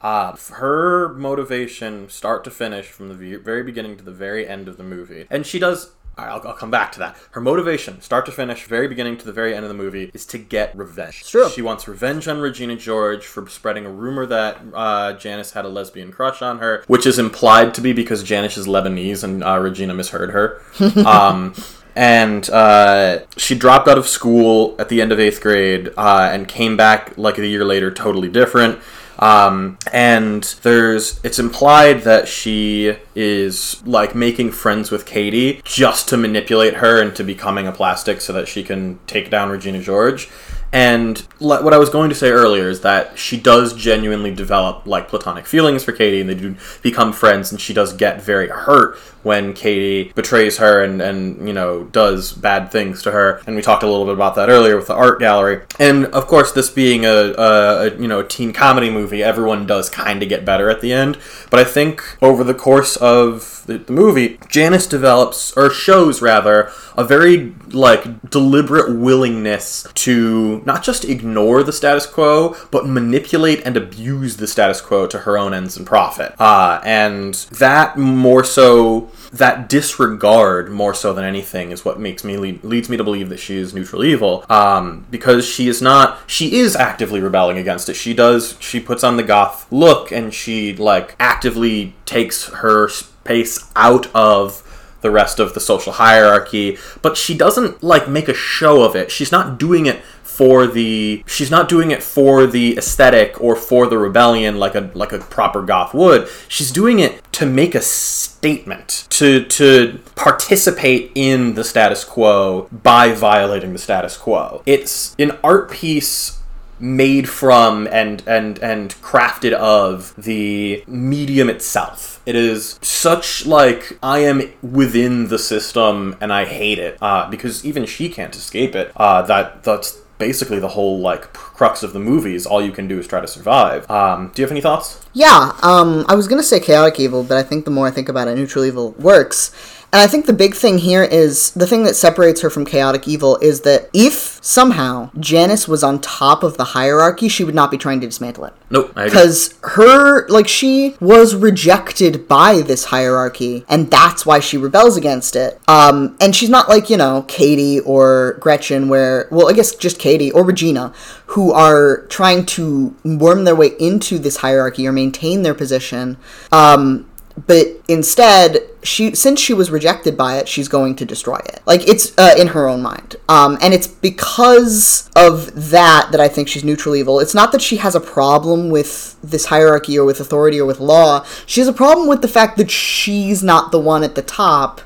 Uh, 0.00 0.34
her 0.54 1.12
motivation, 1.14 2.08
start 2.08 2.42
to 2.44 2.50
finish, 2.50 2.86
from 2.86 3.08
the 3.08 3.36
very 3.36 3.62
beginning 3.62 3.96
to 3.96 4.04
the 4.04 4.10
very 4.10 4.48
end 4.48 4.66
of 4.66 4.76
the 4.76 4.82
movie, 4.82 5.26
and 5.30 5.46
she 5.46 5.58
does 5.58 5.90
All 6.16 6.24
right, 6.24 6.32
I'll, 6.32 6.48
I'll 6.48 6.54
come 6.54 6.70
back 6.70 6.90
to 6.92 6.98
that. 7.00 7.16
Her 7.32 7.40
motivation, 7.40 8.00
start 8.00 8.24
to 8.26 8.32
finish, 8.32 8.64
very 8.64 8.88
beginning 8.88 9.18
to 9.18 9.26
the 9.26 9.32
very 9.32 9.54
end 9.54 9.64
of 9.64 9.68
the 9.68 9.74
movie, 9.74 10.10
is 10.14 10.24
to 10.26 10.38
get 10.38 10.74
revenge. 10.76 11.28
true. 11.28 11.50
She 11.50 11.62
wants 11.62 11.86
revenge 11.86 12.28
on 12.28 12.40
Regina 12.40 12.76
George 12.76 13.26
for 13.26 13.46
spreading 13.48 13.84
a 13.84 13.90
rumor 13.90 14.24
that 14.26 14.58
uh, 14.72 15.12
Janis 15.14 15.52
had 15.52 15.64
a 15.64 15.68
lesbian 15.68 16.12
crush 16.12 16.40
on 16.40 16.58
her, 16.58 16.82
which 16.86 17.06
is 17.06 17.18
implied 17.18 17.74
to 17.74 17.80
be 17.82 17.92
because 17.92 18.22
Janis 18.22 18.56
is 18.56 18.66
Lebanese 18.66 19.22
and 19.22 19.44
uh, 19.44 19.58
Regina 19.58 19.94
misheard 19.94 20.30
her. 20.30 20.62
um, 21.06 21.54
and 21.94 22.48
uh, 22.50 23.20
she 23.36 23.54
dropped 23.54 23.88
out 23.88 23.98
of 23.98 24.06
school 24.06 24.76
at 24.78 24.88
the 24.88 25.02
end 25.02 25.12
of 25.12 25.20
eighth 25.20 25.40
grade 25.40 25.90
uh, 25.96 26.30
and 26.32 26.48
came 26.48 26.76
back 26.76 27.16
like 27.18 27.36
a 27.38 27.46
year 27.46 27.64
later, 27.64 27.90
totally 27.90 28.28
different. 28.28 28.80
Um, 29.20 29.78
and 29.92 30.42
there's 30.62 31.20
it's 31.22 31.38
implied 31.38 32.02
that 32.02 32.26
she 32.26 32.96
is 33.14 33.86
like 33.86 34.14
making 34.14 34.52
friends 34.52 34.90
with 34.90 35.04
Cady 35.04 35.60
just 35.62 36.08
to 36.08 36.16
manipulate 36.16 36.74
her 36.74 37.02
into 37.02 37.22
becoming 37.22 37.66
a 37.66 37.72
plastic 37.72 38.22
so 38.22 38.32
that 38.32 38.48
she 38.48 38.64
can 38.64 38.98
take 39.06 39.30
down 39.30 39.50
Regina 39.50 39.80
George. 39.82 40.28
And 40.72 41.26
le- 41.40 41.62
what 41.62 41.74
I 41.74 41.78
was 41.78 41.90
going 41.90 42.08
to 42.10 42.14
say 42.14 42.30
earlier 42.30 42.68
is 42.68 42.80
that 42.82 43.18
she 43.18 43.38
does 43.38 43.74
genuinely 43.74 44.32
develop 44.32 44.86
like 44.86 45.08
platonic 45.08 45.46
feelings 45.46 45.84
for 45.84 45.92
Cady, 45.92 46.20
and 46.20 46.30
they 46.30 46.34
do 46.34 46.56
become 46.80 47.12
friends. 47.12 47.50
And 47.50 47.60
she 47.60 47.74
does 47.74 47.92
get 47.92 48.22
very 48.22 48.48
hurt 48.48 48.96
when 49.22 49.52
Cady 49.52 50.12
betrays 50.14 50.58
her 50.58 50.82
and 50.82 51.00
and 51.00 51.46
you 51.46 51.52
know 51.52 51.84
does 51.84 52.32
bad 52.32 52.70
things 52.70 53.02
to 53.02 53.10
her. 53.10 53.42
And 53.46 53.56
we 53.56 53.62
talked 53.62 53.82
a 53.82 53.86
little 53.86 54.04
bit 54.04 54.14
about 54.14 54.34
that 54.36 54.48
earlier 54.48 54.76
with 54.76 54.86
the 54.86 54.94
art 54.94 55.18
gallery. 55.18 55.62
And 55.78 56.06
of 56.06 56.26
course, 56.26 56.52
this 56.52 56.70
being 56.70 57.04
a, 57.04 57.34
a, 57.36 57.86
a 57.86 57.96
you 57.96 58.08
know 58.08 58.22
teen 58.22 58.52
comedy 58.52 58.90
movie, 58.90 59.22
everyone 59.22 59.66
does 59.66 59.90
kind 59.90 60.22
of 60.22 60.28
get 60.28 60.44
better 60.44 60.70
at 60.70 60.80
the 60.80 60.92
end. 60.92 61.18
But 61.50 61.60
I 61.60 61.64
think 61.64 62.02
over 62.22 62.44
the 62.44 62.54
course 62.54 62.96
of 62.96 63.62
the, 63.66 63.78
the 63.78 63.92
movie, 63.92 64.38
Janis 64.48 64.86
develops 64.86 65.56
or 65.56 65.70
shows 65.70 66.22
rather 66.22 66.70
a 66.96 67.04
very 67.04 67.54
like 67.70 68.30
deliberate 68.30 68.94
willingness 68.94 69.86
to 69.94 70.62
not 70.66 70.82
just 70.82 71.04
ignore 71.04 71.62
the 71.62 71.72
status 71.72 72.06
quo, 72.06 72.56
but 72.70 72.86
manipulate 72.86 73.62
and 73.64 73.76
abuse 73.76 74.36
the 74.36 74.46
status 74.46 74.80
quo 74.80 75.06
to 75.06 75.20
her 75.20 75.38
own 75.38 75.54
ends 75.54 75.76
and 75.76 75.86
profit. 75.86 76.34
Uh, 76.38 76.80
and 76.84 77.34
that 77.52 77.96
more 77.96 78.44
so 78.44 79.09
that 79.32 79.68
disregard 79.68 80.70
more 80.70 80.94
so 80.94 81.12
than 81.12 81.24
anything 81.24 81.70
is 81.70 81.84
what 81.84 82.00
makes 82.00 82.24
me 82.24 82.36
lead, 82.36 82.64
leads 82.64 82.88
me 82.88 82.96
to 82.96 83.04
believe 83.04 83.28
that 83.28 83.38
she 83.38 83.56
is 83.56 83.74
neutral 83.74 84.04
evil. 84.04 84.44
Um, 84.48 85.06
because 85.10 85.46
she 85.46 85.68
is 85.68 85.80
not 85.80 86.18
she 86.26 86.58
is 86.58 86.76
actively 86.76 87.20
rebelling 87.20 87.58
against 87.58 87.88
it. 87.88 87.94
She 87.94 88.14
does 88.14 88.56
she 88.60 88.80
puts 88.80 89.04
on 89.04 89.16
the 89.16 89.22
goth 89.22 89.70
look 89.72 90.10
and 90.10 90.32
she 90.32 90.74
like 90.76 91.16
actively 91.20 91.94
takes 92.06 92.48
her 92.48 92.88
space 92.88 93.70
out 93.76 94.14
of 94.14 94.66
the 95.00 95.10
rest 95.10 95.38
of 95.38 95.54
the 95.54 95.60
social 95.60 95.94
hierarchy 95.94 96.78
but 97.02 97.16
she 97.16 97.36
doesn't 97.36 97.82
like 97.82 98.08
make 98.08 98.28
a 98.28 98.34
show 98.34 98.82
of 98.82 98.96
it. 98.96 99.10
She's 99.10 99.32
not 99.32 99.58
doing 99.58 99.86
it 99.86 100.00
for 100.22 100.66
the 100.66 101.22
she's 101.26 101.50
not 101.50 101.68
doing 101.68 101.90
it 101.90 102.02
for 102.02 102.46
the 102.46 102.78
aesthetic 102.78 103.38
or 103.42 103.54
for 103.54 103.86
the 103.86 103.98
rebellion 103.98 104.58
like 104.58 104.74
a 104.74 104.90
like 104.94 105.12
a 105.12 105.18
proper 105.18 105.60
goth 105.60 105.92
would. 105.92 106.26
She's 106.48 106.70
doing 106.70 106.98
it 106.98 107.22
to 107.32 107.44
make 107.44 107.74
a 107.74 107.82
statement 107.82 109.06
to 109.10 109.44
to 109.44 110.00
participate 110.14 111.12
in 111.14 111.54
the 111.54 111.64
status 111.64 112.04
quo 112.04 112.68
by 112.72 113.12
violating 113.12 113.74
the 113.74 113.78
status 113.78 114.16
quo. 114.16 114.62
It's 114.64 115.14
an 115.18 115.38
art 115.44 115.70
piece 115.70 116.39
made 116.80 117.28
from 117.28 117.86
and 117.88 118.22
and 118.26 118.58
and 118.58 118.94
crafted 119.02 119.52
of 119.52 120.14
the 120.16 120.82
medium 120.86 121.48
itself. 121.48 122.20
It 122.26 122.36
is 122.36 122.78
such 122.82 123.46
like 123.46 123.98
i 124.02 124.18
am 124.18 124.52
within 124.62 125.28
the 125.28 125.38
system 125.38 126.16
and 126.20 126.32
i 126.32 126.44
hate 126.44 126.78
it 126.78 126.98
uh, 127.00 127.28
because 127.30 127.64
even 127.64 127.86
she 127.86 128.08
can't 128.08 128.34
escape 128.36 128.74
it 128.74 128.92
uh, 128.96 129.22
that 129.22 129.62
that's 129.62 130.00
basically 130.20 130.60
the 130.60 130.68
whole 130.68 131.00
like 131.00 131.32
crux 131.32 131.82
of 131.82 131.92
the 131.92 131.98
movie 131.98 132.36
is 132.36 132.46
all 132.46 132.62
you 132.62 132.70
can 132.70 132.86
do 132.86 133.00
is 133.00 133.08
try 133.08 133.20
to 133.20 133.26
survive. 133.26 133.90
Um, 133.90 134.30
do 134.34 134.42
you 134.42 134.44
have 134.44 134.52
any 134.52 134.60
thoughts? 134.60 135.00
Yeah, 135.14 135.52
um, 135.62 136.04
I 136.08 136.14
was 136.14 136.28
gonna 136.28 136.44
say 136.44 136.60
chaotic 136.60 137.00
evil, 137.00 137.24
but 137.24 137.36
I 137.36 137.42
think 137.42 137.64
the 137.64 137.72
more 137.72 137.88
I 137.88 137.90
think 137.90 138.08
about 138.08 138.28
it, 138.28 138.36
neutral 138.36 138.64
evil 138.64 138.92
works. 138.92 139.50
And 139.92 140.00
I 140.00 140.06
think 140.06 140.26
the 140.26 140.32
big 140.32 140.54
thing 140.54 140.78
here 140.78 141.02
is 141.02 141.50
the 141.52 141.66
thing 141.66 141.82
that 141.82 141.96
separates 141.96 142.42
her 142.42 142.50
from 142.50 142.64
chaotic 142.64 143.08
evil 143.08 143.36
is 143.38 143.62
that 143.62 143.90
if 143.92 144.38
somehow 144.40 145.10
Janis 145.18 145.66
was 145.66 145.82
on 145.82 146.00
top 146.00 146.44
of 146.44 146.56
the 146.56 146.64
hierarchy, 146.64 147.28
she 147.28 147.42
would 147.42 147.54
not 147.54 147.70
be 147.70 147.78
trying 147.78 148.00
to 148.00 148.06
dismantle 148.06 148.44
it. 148.44 148.54
nope 148.70 148.94
Because 148.94 149.58
her, 149.62 150.28
like, 150.28 150.46
she 150.46 150.96
was 151.00 151.34
rejected 151.34 152.28
by 152.28 152.62
this 152.62 152.86
hierarchy, 152.86 153.64
and 153.68 153.90
that's 153.90 154.24
why 154.24 154.38
she 154.38 154.56
rebels 154.56 154.96
against 154.96 155.34
it. 155.34 155.60
Um, 155.68 156.16
and 156.20 156.36
she's 156.36 156.50
not 156.50 156.68
like, 156.68 156.88
you 156.88 156.96
know, 156.96 157.24
Cady 157.26 157.80
or 157.80 158.36
Gretchen, 158.40 158.88
where, 158.88 159.26
well, 159.32 159.48
I 159.48 159.54
guess 159.54 159.74
just 159.74 159.98
Cady 159.98 160.30
or 160.30 160.44
Regina, 160.44 160.92
who 161.26 161.52
are 161.52 162.06
trying 162.06 162.46
to 162.46 162.94
worm 163.04 163.44
their 163.44 163.56
way 163.56 163.72
into 163.80 164.18
this 164.18 164.36
hierarchy 164.38 164.86
or 164.86 164.92
maintain 164.92 165.42
their 165.42 165.54
position. 165.54 166.16
Um, 166.52 167.10
but 167.46 167.66
instead 167.88 168.69
she 168.82 169.14
since 169.14 169.40
she 169.40 169.52
was 169.52 169.70
rejected 169.70 170.16
by 170.16 170.36
it 170.36 170.48
she's 170.48 170.68
going 170.68 170.96
to 170.96 171.04
destroy 171.04 171.36
it. 171.36 171.60
Like 171.66 171.86
it's 171.88 172.16
uh, 172.18 172.34
in 172.38 172.48
her 172.48 172.68
own 172.68 172.82
mind. 172.82 173.16
Um, 173.28 173.58
and 173.60 173.74
it's 173.74 173.86
because 173.86 175.10
of 175.16 175.70
that 175.70 176.08
that 176.12 176.20
i 176.20 176.28
think 176.28 176.48
she's 176.48 176.64
neutral 176.64 176.94
evil. 176.94 177.20
It's 177.20 177.34
not 177.34 177.52
that 177.52 177.62
she 177.62 177.76
has 177.76 177.94
a 177.94 178.00
problem 178.00 178.70
with 178.70 179.16
this 179.22 179.46
hierarchy 179.46 179.98
or 179.98 180.04
with 180.04 180.20
authority 180.20 180.60
or 180.60 180.66
with 180.66 180.80
law. 180.80 181.24
She 181.46 181.60
has 181.60 181.68
a 181.68 181.72
problem 181.72 182.08
with 182.08 182.22
the 182.22 182.28
fact 182.28 182.56
that 182.56 182.70
she's 182.70 183.42
not 183.42 183.72
the 183.72 183.80
one 183.80 184.02
at 184.02 184.14
the 184.14 184.22
top 184.22 184.80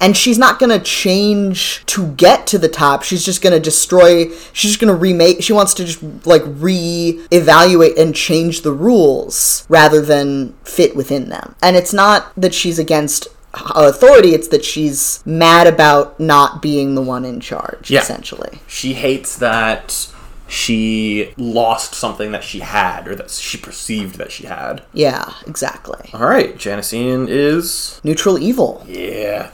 and 0.00 0.16
she's 0.16 0.38
not 0.38 0.58
gonna 0.58 0.78
change 0.78 1.84
to 1.86 2.08
get 2.12 2.46
to 2.48 2.58
the 2.58 2.68
top. 2.68 3.02
She's 3.02 3.24
just 3.24 3.42
gonna 3.42 3.60
destroy 3.60 4.28
she's 4.52 4.70
just 4.70 4.80
gonna 4.80 4.94
remake 4.94 5.42
she 5.42 5.52
wants 5.52 5.74
to 5.74 5.84
just 5.84 6.02
like 6.26 6.42
re-evaluate 6.44 7.98
and 7.98 8.14
change 8.14 8.62
the 8.62 8.72
rules 8.72 9.66
rather 9.68 10.00
than 10.00 10.54
fit 10.64 10.96
within 10.96 11.28
them. 11.28 11.54
And 11.62 11.76
it's 11.76 11.92
not 11.92 12.32
that 12.36 12.54
she's 12.54 12.78
against 12.78 13.28
Uh, 13.52 13.72
authority 13.92 14.30
it's 14.34 14.48
that 14.48 14.64
she's 14.64 15.22
mad 15.26 15.66
about 15.66 16.18
not 16.20 16.62
being 16.62 16.94
the 16.94 17.02
one 17.02 17.24
in 17.24 17.40
charge 17.40 17.90
Yeah. 17.90 18.00
essentially. 18.00 18.60
She 18.66 18.94
hates 18.94 19.36
that 19.38 20.06
she 20.46 21.32
lost 21.36 21.94
something 21.94 22.32
that 22.32 22.42
she 22.44 22.60
had 22.60 23.06
or 23.06 23.14
that 23.14 23.30
she 23.30 23.56
perceived 23.58 24.16
that 24.16 24.30
she 24.32 24.46
had. 24.46 24.82
Yeah 24.92 25.32
exactly. 25.46 26.10
All 26.14 26.26
right 26.26 26.56
Janis 26.56 26.92
Ian 26.92 27.26
is 27.28 28.00
neutral 28.04 28.38
evil. 28.38 28.84
Yeah 28.88 29.50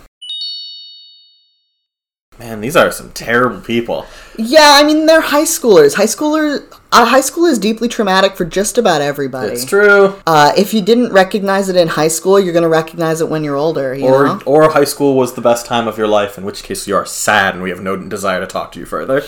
man 2.38 2.60
these 2.60 2.76
are 2.76 2.90
some 2.90 3.10
terrible 3.12 3.60
people 3.60 4.06
yeah 4.36 4.76
i 4.78 4.84
mean 4.84 5.06
they're 5.06 5.20
high 5.20 5.44
schoolers 5.44 5.94
high 5.94 6.04
schoolers 6.04 6.62
uh, 6.92 7.04
high 7.04 7.20
school 7.20 7.44
is 7.44 7.58
deeply 7.58 7.88
traumatic 7.88 8.36
for 8.36 8.44
just 8.44 8.78
about 8.78 9.00
everybody 9.00 9.52
it's 9.52 9.64
true 9.64 10.14
Uh, 10.26 10.52
if 10.56 10.72
you 10.72 10.80
didn't 10.82 11.12
recognize 11.12 11.68
it 11.68 11.76
in 11.76 11.88
high 11.88 12.08
school, 12.08 12.38
you're 12.38 12.54
gonna 12.54 12.68
recognize 12.68 13.20
it 13.20 13.28
when 13.28 13.44
you're 13.44 13.56
older. 13.56 13.94
You 13.94 14.06
or 14.06 14.24
know? 14.26 14.40
or 14.46 14.70
high 14.70 14.84
school 14.84 15.14
was 15.14 15.34
the 15.34 15.40
best 15.40 15.66
time 15.66 15.88
of 15.88 15.98
your 15.98 16.08
life 16.08 16.38
in 16.38 16.44
which 16.44 16.62
case 16.62 16.86
you 16.88 16.96
are 16.96 17.04
sad 17.04 17.54
and 17.54 17.62
we 17.62 17.70
have 17.70 17.82
no 17.82 17.96
desire 17.96 18.40
to 18.40 18.46
talk 18.46 18.72
to 18.72 18.80
you 18.80 18.86
further 18.86 19.22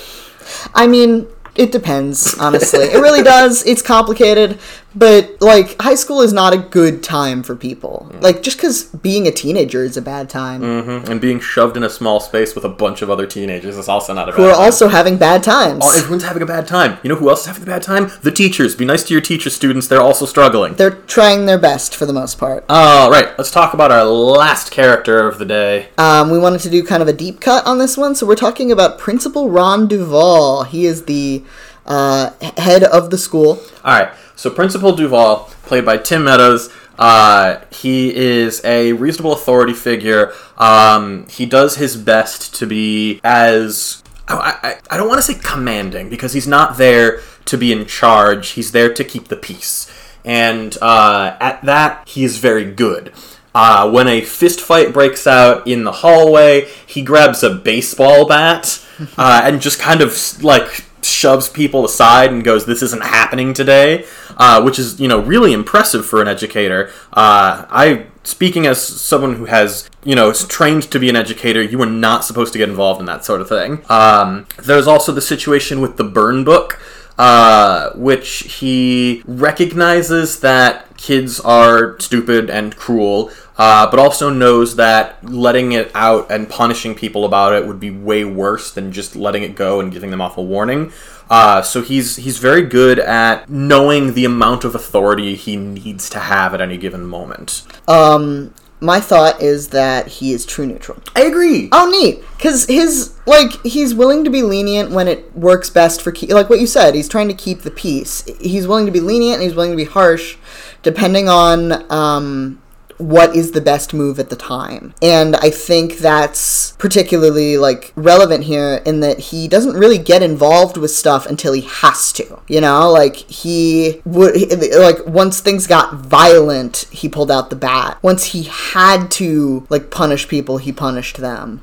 I 0.75 0.87
mean, 0.87 1.27
it 1.57 1.73
depends. 1.73 2.38
Honestly, 2.38 2.81
it 2.85 3.01
really 3.01 3.23
does. 3.23 3.66
It's 3.66 3.83
complicated, 3.83 4.59
but 4.94 5.40
like 5.40 5.81
high 5.81 5.94
school 5.94 6.22
is 6.22 6.33
not 6.33 6.53
a 6.53 6.57
good 6.59 7.03
time 7.03 7.42
for 7.42 7.55
people. 7.55 8.11
Like 8.20 8.42
just 8.42 8.57
because 8.57 8.85
being 8.87 9.27
a 9.27 9.31
teenager 9.31 9.85
is 9.85 9.96
a 9.96 10.03
bad 10.03 10.29
time. 10.31 10.62
and 10.64 11.20
being 11.20 11.40
shoved 11.40 11.77
in 11.77 11.83
a 11.83 11.90
small 11.90 12.20
space 12.20 12.55
with 12.55 12.64
a 12.64 12.68
bunch 12.68 13.03
of 13.03 13.11
other 13.11 13.27
teenagers 13.27 13.77
is 13.77 13.88
also 13.88 14.14
not 14.14 14.29
a 14.29 14.33
bad 14.33 14.38
Who 14.38 14.46
are 14.46 14.53
time. 14.53 14.61
also 14.62 14.88
having 14.88 15.16
bad 15.18 15.42
times. 15.42 15.83
Oh, 15.85 15.96
everyone's 15.96 16.24
having 16.24 16.42
a 16.42 16.46
bad 16.46 16.66
time. 16.66 16.98
You 17.03 17.11
know 17.11 17.16
who 17.16 17.29
else 17.29 17.42
is 17.42 17.46
having 17.46 17.62
a 17.62 17.66
bad 17.66 17.83
time? 17.83 18.11
The 18.22 18.33
teachers. 18.33 18.74
Be 18.74 18.85
nice 18.85 19.03
to 19.05 19.14
your 19.14 19.20
teacher 19.20 19.51
students. 19.51 19.87
They're 19.88 20.01
also 20.01 20.27
struggling. 20.27 20.74
They're 20.74 20.90
trying 21.07 21.46
their 21.46 21.59
best 21.59 21.94
for 21.94 22.07
the 22.07 22.12
most 22.12 22.38
part. 22.38 22.64
All 22.68 23.11
right, 23.11 23.29
let's 23.38 23.51
talk 23.51 23.74
about 23.74 23.92
our 23.92 24.05
last 24.05 24.70
character 24.70 25.29
of 25.29 25.38
the 25.38 25.44
day. 25.44 25.88
Um, 25.98 26.31
we 26.31 26.38
wanted 26.38 26.61
to 26.62 26.70
do 26.70 26.83
kind 26.83 27.03
of 27.03 27.09
a 27.09 27.12
deep 27.12 27.40
cut 27.40 27.66
on 27.66 27.79
this 27.79 27.96
one, 27.96 28.14
so 28.14 28.27
we're 28.27 28.35
talking 28.37 28.72
about 28.72 28.98
Principal 28.98 29.51
Ron 29.51 29.87
Duvall. 29.87 30.64
He 30.64 30.87
is 30.87 31.05
the 31.05 31.44
uh, 31.87 32.31
head 32.57 32.85
of 32.85 33.11
the 33.11 33.18
school. 33.18 33.61
All 33.85 33.98
right, 33.98 34.12
so 34.38 34.51
Principal 34.51 34.94
Duvall, 34.94 35.51
played 35.64 35.85
by 35.85 35.96
Tim 35.96 36.22
Meadows. 36.22 36.70
Uh, 36.96 37.61
he 37.72 38.14
is 38.14 38.64
a 38.64 38.92
reasonable 38.92 39.33
authority 39.33 39.74
figure. 39.74 40.33
Um, 40.57 41.27
he 41.27 41.44
does 41.44 41.74
his 41.74 41.96
best 41.96 42.55
to 42.55 42.66
be 42.66 43.20
as 43.24 44.01
I, 44.29 44.59
I, 44.62 44.94
I 44.94 44.96
don't 44.96 45.09
want 45.09 45.18
to 45.18 45.22
say 45.22 45.40
commanding 45.42 46.09
because 46.09 46.35
he's 46.35 46.46
not 46.46 46.79
there 46.79 47.20
to 47.46 47.59
be 47.59 47.72
in 47.72 47.85
charge. 47.87 48.51
He's 48.51 48.70
there 48.70 48.94
to 48.94 49.03
keep 49.03 49.27
the 49.27 49.37
peace, 49.37 49.90
and 50.24 50.79
uh, 50.81 51.37
at 51.40 51.61
that 51.64 52.09
he 52.09 52.22
is 52.22 52.38
very 52.38 52.64
good. 52.64 53.12
Uh, 53.57 53.90
when 53.90 54.07
a 54.07 54.20
fist 54.20 54.61
fight 54.61 54.92
breaks 54.92 55.27
out 55.27 55.66
in 55.66 55.83
the 55.83 55.90
hallway, 55.90 56.68
he 56.87 57.03
grabs 57.03 57.42
a 57.42 57.51
baseball 57.51 58.24
bat 58.24 58.87
uh, 59.18 59.40
and 59.42 59.61
just 59.61 59.81
kind 59.81 60.01
of 60.01 60.44
like 60.44 60.85
shoves 61.03 61.49
people 61.49 61.85
aside 61.85 62.31
and 62.31 62.45
goes, 62.45 62.67
"This 62.67 62.83
isn't 62.83 63.03
happening 63.03 63.55
today," 63.55 64.05
uh, 64.37 64.63
which 64.63 64.79
is 64.79 65.01
you 65.01 65.09
know 65.09 65.21
really 65.21 65.53
impressive 65.53 66.07
for 66.07 66.23
an 66.23 66.29
educator. 66.29 66.91
Uh, 67.13 67.67
I 67.71 68.07
speaking 68.29 68.67
as 68.67 68.81
someone 68.81 69.37
who 69.37 69.47
has 69.47 69.89
you 70.05 70.15
know 70.15 70.33
trained 70.33 70.83
to 70.91 70.99
be 70.99 71.09
an 71.09 71.17
educator 71.17 71.63
you 71.63 71.81
are 71.81 71.87
not 71.87 72.25
supposed 72.25 72.53
to 72.53 72.59
get 72.59 72.69
involved 72.69 73.01
in 73.01 73.07
that 73.07 73.25
sort 73.25 73.41
of 73.41 73.49
thing 73.49 73.83
um, 73.89 74.47
there's 74.63 74.87
also 74.87 75.13
the 75.13 75.21
situation 75.21 75.81
with 75.81 75.97
the 75.97 76.05
burn 76.05 76.45
book 76.45 76.79
uh, 77.19 77.91
which 77.95 78.55
he 78.61 79.23
recognizes 79.27 80.41
that 80.41 80.97
kids 80.97 81.41
are 81.41 81.99
stupid 82.01 82.49
and 82.49 82.77
cruel 82.77 83.31
uh, 83.59 83.91
but 83.91 83.99
also 83.99 84.31
knows 84.31 84.77
that 84.77 85.23
letting 85.25 85.73
it 85.73 85.91
out 85.95 86.31
and 86.31 86.49
punishing 86.49 86.95
people 86.95 87.25
about 87.25 87.53
it 87.53 87.67
would 87.67 87.81
be 87.81 87.91
way 87.91 88.25
worse 88.25 88.71
than 88.71 88.93
just 88.93 89.17
letting 89.17 89.43
it 89.43 89.57
go 89.57 89.81
and 89.81 89.93
giving 89.93 90.11
them 90.11 90.21
off 90.21 90.39
a 90.39 90.43
warning. 90.43 90.93
Uh, 91.29 91.61
so 91.61 91.83
he's 91.83 92.17
he's 92.17 92.39
very 92.39 92.63
good 92.63 92.99
at 93.01 93.51
knowing 93.51 94.15
the 94.15 94.25
amount 94.25 94.65
of 94.65 94.75
authority 94.75 95.35
he 95.35 95.57
needs 95.57 96.09
to 96.09 96.21
have 96.21 96.55
at 96.55 96.61
any 96.61 96.79
given 96.79 97.05
moment. 97.05 97.67
Um, 97.89 98.55
my 98.81 99.01
thought 99.01 99.43
is 99.43 99.69
that 99.69 100.07
he 100.07 100.33
is 100.33 100.47
true 100.47 100.67
neutral. 100.67 100.99
I 101.17 101.23
agree. 101.23 101.69
Oh, 101.73 101.88
neat. 101.91 102.23
Because 102.37 102.67
his 102.67 103.14
like 103.27 103.51
he's 103.64 103.95
willing 103.95 104.25
to 104.25 104.31
be 104.31 104.43
lenient 104.43 104.91
when 104.91 105.09
it 105.09 105.37
works 105.37 105.71
best 105.71 106.01
for 106.01 106.12
ke- 106.12 106.31
like 106.31 106.49
what 106.49 106.61
you 106.61 106.67
said. 106.67 106.95
He's 106.95 107.09
trying 107.09 107.29
to 107.29 107.35
keep 107.35 107.62
the 107.62 107.71
peace. 107.71 108.25
He's 108.41 108.69
willing 108.69 108.87
to 108.87 108.93
be 108.93 109.01
lenient 109.01 109.35
and 109.35 109.43
he's 109.43 109.55
willing 109.55 109.73
to 109.73 109.77
be 109.77 109.85
harsh, 109.85 110.37
depending 110.83 111.29
on 111.29 111.91
um, 111.91 112.62
what 112.99 113.35
is 113.35 113.53
the 113.53 113.61
best 113.61 113.95
move 113.95 114.19
at 114.19 114.29
the 114.29 114.37
time. 114.37 114.95
And 115.01 115.37
I 115.37 115.51
think 115.51 115.99
that's 115.99 116.73
particularly 116.73 117.57
like 117.57 117.93
relevant 117.97 118.45
here 118.45 118.83
in 118.85 119.01
that 119.01 119.19
he 119.19 119.49
doesn't 119.49 119.77
really 119.77 119.99
get 119.99 120.23
involved 120.23 120.77
with 120.77 120.91
stuff 120.91 121.27
until 121.27 121.53
he 121.53 121.63
has 121.63 122.13
to. 122.15 122.41
You 122.49 122.61
know, 122.61 122.91
like 122.91 123.17
he 123.17 124.03
would 124.05 124.35
like 124.75 125.07
once 125.07 125.41
things 125.41 125.67
got 125.67 125.95
violent, 125.95 126.87
he 126.91 127.09
pulled 127.09 127.31
out 127.31 127.51
the 127.51 127.57
bat. 127.57 127.99
Once 128.03 128.25
he 128.25 128.45
had 128.45 129.11
to 129.13 129.67
like 129.71 129.91
punish 129.91 130.29
people, 130.29 130.59
he 130.59 130.73
punished 130.73 131.19
them. 131.19 131.63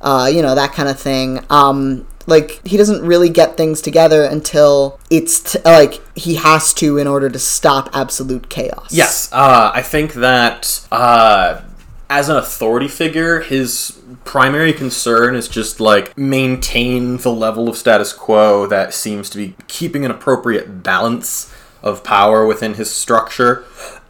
Uh, 0.00 0.30
you 0.30 0.42
know, 0.42 0.54
that 0.54 0.72
kind 0.72 0.88
of 0.88 1.00
thing. 1.00 1.40
Um, 1.48 2.06
like 2.26 2.66
he 2.66 2.76
doesn't 2.76 3.04
really 3.04 3.28
get 3.28 3.56
things 3.56 3.80
together 3.80 4.22
until 4.22 4.98
it's 5.10 5.52
t- 5.52 5.58
like 5.64 6.00
he 6.16 6.36
has 6.36 6.72
to 6.74 6.98
in 6.98 7.06
order 7.06 7.28
to 7.28 7.38
stop 7.38 7.90
absolute 7.92 8.48
chaos. 8.48 8.92
Yes, 8.92 9.30
uh, 9.32 9.72
I 9.74 9.82
think 9.82 10.14
that 10.14 10.86
uh, 10.90 11.62
as 12.08 12.28
an 12.28 12.36
authority 12.36 12.88
figure, 12.88 13.40
his 13.40 14.00
primary 14.24 14.72
concern 14.72 15.34
is 15.34 15.48
just 15.48 15.80
like 15.80 16.16
maintain 16.16 17.18
the 17.18 17.32
level 17.32 17.68
of 17.68 17.76
status 17.76 18.12
quo 18.12 18.66
that 18.66 18.94
seems 18.94 19.28
to 19.30 19.36
be 19.36 19.56
keeping 19.68 20.04
an 20.04 20.10
appropriate 20.10 20.82
balance 20.82 21.52
of 21.82 22.02
power 22.02 22.46
within 22.46 22.74
his 22.74 22.90
structure. 22.94 23.64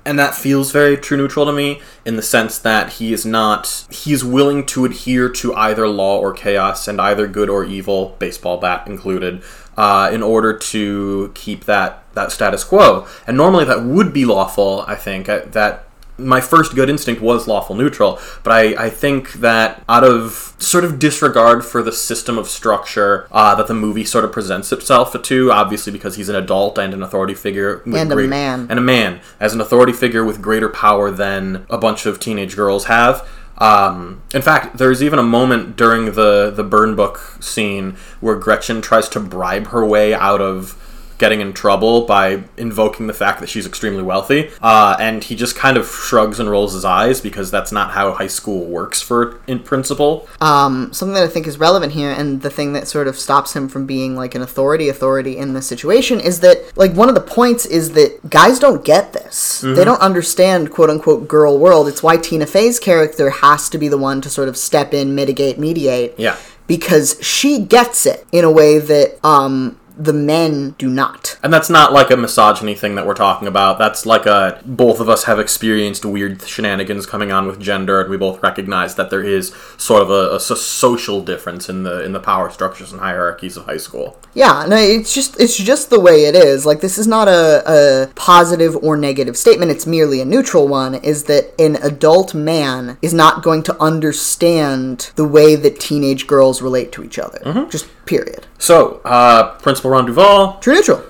And 0.06 0.18
that 0.18 0.34
feels 0.34 0.70
very 0.70 0.98
true 0.98 1.16
neutral 1.16 1.46
to 1.46 1.52
me 1.52 1.80
in 2.04 2.16
the 2.16 2.22
sense 2.22 2.58
that 2.58 2.94
he 2.94 3.12
is 3.14 3.24
not, 3.24 3.86
he's 3.90 4.22
willing 4.22 4.66
to 4.66 4.84
adhere 4.84 5.30
to 5.30 5.54
either 5.54 5.88
law 5.88 6.18
or 6.18 6.32
chaos 6.34 6.86
and 6.86 7.00
either 7.00 7.26
good 7.26 7.48
or 7.48 7.64
evil, 7.64 8.14
baseball 8.18 8.58
bat 8.58 8.86
included, 8.86 9.42
uh, 9.78 10.10
in 10.12 10.22
order 10.22 10.56
to 10.58 11.32
keep 11.34 11.64
that, 11.64 12.04
that 12.12 12.30
status 12.30 12.64
quo. 12.64 13.06
And 13.26 13.36
normally 13.36 13.64
that 13.64 13.82
would 13.82 14.12
be 14.12 14.26
lawful, 14.26 14.84
I 14.86 14.94
think, 14.94 15.26
that 15.26 15.83
my 16.16 16.40
first 16.40 16.74
good 16.74 16.88
instinct 16.88 17.20
was 17.20 17.48
lawful 17.48 17.74
neutral, 17.74 18.20
but 18.42 18.52
I, 18.52 18.86
I 18.86 18.90
think 18.90 19.32
that 19.34 19.82
out 19.88 20.04
of 20.04 20.54
sort 20.58 20.84
of 20.84 20.98
disregard 20.98 21.64
for 21.64 21.82
the 21.82 21.92
system 21.92 22.38
of 22.38 22.48
structure 22.48 23.26
uh, 23.32 23.54
that 23.56 23.66
the 23.66 23.74
movie 23.74 24.04
sort 24.04 24.24
of 24.24 24.32
presents 24.32 24.70
itself 24.72 25.20
to, 25.20 25.50
obviously 25.52 25.92
because 25.92 26.16
he's 26.16 26.28
an 26.28 26.36
adult 26.36 26.78
and 26.78 26.94
an 26.94 27.02
authority 27.02 27.34
figure 27.34 27.82
with 27.84 27.96
And 27.96 28.12
a 28.12 28.16
man. 28.16 28.66
and 28.70 28.78
a 28.78 28.82
man 28.82 29.20
as 29.40 29.54
an 29.54 29.60
authority 29.60 29.92
figure 29.92 30.24
with 30.24 30.40
greater 30.40 30.68
power 30.68 31.10
than 31.10 31.66
a 31.68 31.78
bunch 31.78 32.06
of 32.06 32.20
teenage 32.20 32.54
girls 32.56 32.84
have. 32.84 33.28
Um, 33.58 34.22
in 34.34 34.42
fact, 34.42 34.78
there's 34.78 35.02
even 35.02 35.18
a 35.18 35.22
moment 35.22 35.76
during 35.76 36.12
the 36.14 36.50
the 36.50 36.64
burn 36.64 36.96
book 36.96 37.36
scene 37.40 37.96
where 38.20 38.34
Gretchen 38.34 38.82
tries 38.82 39.08
to 39.10 39.20
bribe 39.20 39.68
her 39.68 39.84
way 39.86 40.12
out 40.12 40.40
of 40.40 40.76
getting 41.18 41.40
in 41.40 41.52
trouble 41.52 42.06
by 42.06 42.42
invoking 42.56 43.06
the 43.06 43.12
fact 43.14 43.40
that 43.40 43.48
she's 43.48 43.66
extremely 43.66 44.02
wealthy, 44.02 44.50
uh, 44.62 44.96
and 44.98 45.22
he 45.24 45.34
just 45.36 45.54
kind 45.56 45.76
of 45.76 45.86
shrugs 45.86 46.40
and 46.40 46.50
rolls 46.50 46.72
his 46.74 46.84
eyes 46.84 47.20
because 47.20 47.50
that's 47.50 47.70
not 47.72 47.90
how 47.92 48.12
high 48.12 48.26
school 48.26 48.64
works 48.66 49.00
for 49.00 49.40
in 49.46 49.58
principle. 49.60 50.28
um, 50.40 50.92
something 50.92 51.14
that 51.14 51.24
I 51.24 51.28
think 51.28 51.46
is 51.46 51.58
relevant 51.58 51.92
here, 51.92 52.10
and 52.10 52.42
the 52.42 52.50
thing 52.50 52.72
that 52.72 52.88
sort 52.88 53.08
of 53.08 53.18
stops 53.18 53.54
him 53.54 53.68
from 53.68 53.86
being 53.86 54.16
like 54.16 54.34
an 54.34 54.42
authority 54.42 54.88
authority 54.88 55.36
in 55.36 55.54
this 55.54 55.66
situation 55.66 56.20
is 56.20 56.40
that 56.40 56.76
like 56.76 56.92
one 56.94 57.08
of 57.08 57.14
the 57.14 57.20
points 57.20 57.64
is 57.66 57.92
that 57.92 58.18
guys 58.28 58.58
don't 58.58 58.84
get 58.84 59.12
this. 59.12 59.60
They 59.60 59.84
don't 59.84 60.00
understand 60.00 60.70
quote 60.70 60.90
unquote 60.90 61.28
girl 61.28 61.58
world. 61.58 61.88
It's 61.88 62.02
why 62.02 62.16
Tina 62.16 62.46
Fey's 62.46 62.78
character 62.78 63.30
has 63.30 63.68
to 63.70 63.78
be 63.78 63.88
the 63.88 63.98
one 63.98 64.20
to 64.20 64.30
sort 64.30 64.48
of 64.48 64.56
step 64.56 64.92
in, 64.94 65.14
mitigate, 65.14 65.58
mediate. 65.58 66.14
Yeah. 66.18 66.36
Because 66.66 67.18
she 67.20 67.58
gets 67.58 68.06
it 68.06 68.26
in 68.32 68.44
a 68.44 68.50
way 68.50 68.78
that 68.78 69.24
um 69.24 69.78
the 69.96 70.12
men 70.12 70.74
do 70.78 70.88
not. 70.88 71.38
And 71.42 71.52
that's 71.52 71.70
not 71.70 71.92
like 71.92 72.10
a 72.10 72.16
misogyny 72.16 72.74
thing 72.74 72.94
that 72.96 73.06
we're 73.06 73.14
talking 73.14 73.46
about. 73.46 73.78
That's 73.78 74.04
like 74.06 74.26
a 74.26 74.60
both 74.64 75.00
of 75.00 75.08
us 75.08 75.24
have 75.24 75.38
experienced 75.38 76.04
weird 76.04 76.42
shenanigans 76.42 77.06
coming 77.06 77.30
on 77.32 77.46
with 77.46 77.60
gender, 77.60 78.00
and 78.00 78.10
we 78.10 78.16
both 78.16 78.42
recognize 78.42 78.94
that 78.96 79.10
there 79.10 79.22
is 79.22 79.54
sort 79.76 80.02
of 80.02 80.10
a, 80.10 80.34
a 80.34 80.40
social 80.40 81.20
difference 81.22 81.68
in 81.68 81.82
the 81.84 82.04
in 82.04 82.12
the 82.12 82.20
power 82.20 82.50
structures 82.50 82.92
and 82.92 83.00
hierarchies 83.00 83.56
of 83.56 83.66
high 83.66 83.76
school. 83.76 84.18
Yeah, 84.34 84.66
no, 84.68 84.76
it's 84.76 85.14
just 85.14 85.38
it's 85.40 85.56
just 85.56 85.90
the 85.90 86.00
way 86.00 86.24
it 86.24 86.34
is. 86.34 86.66
Like 86.66 86.80
this 86.80 86.98
is 86.98 87.06
not 87.06 87.28
a, 87.28 87.62
a 87.66 88.06
positive 88.14 88.76
or 88.76 88.96
negative 88.96 89.36
statement. 89.36 89.70
It's 89.70 89.86
merely 89.86 90.20
a 90.20 90.24
neutral 90.24 90.66
one. 90.66 90.96
Is 90.96 91.24
that 91.24 91.58
an 91.60 91.76
adult 91.76 92.34
man 92.34 92.98
is 93.00 93.14
not 93.14 93.42
going 93.42 93.62
to 93.64 93.82
understand 93.82 95.12
the 95.14 95.26
way 95.26 95.54
that 95.56 95.78
teenage 95.78 96.26
girls 96.26 96.62
relate 96.62 96.92
to 96.92 97.04
each 97.04 97.18
other. 97.18 97.66
Just 97.70 97.88
period. 98.06 98.46
So, 98.58 99.00
uh, 99.04 99.56
Principal 99.58 99.83
Ron 99.90 100.06
Duvall. 100.06 100.58
True 100.60 100.74
neutral. 100.74 101.04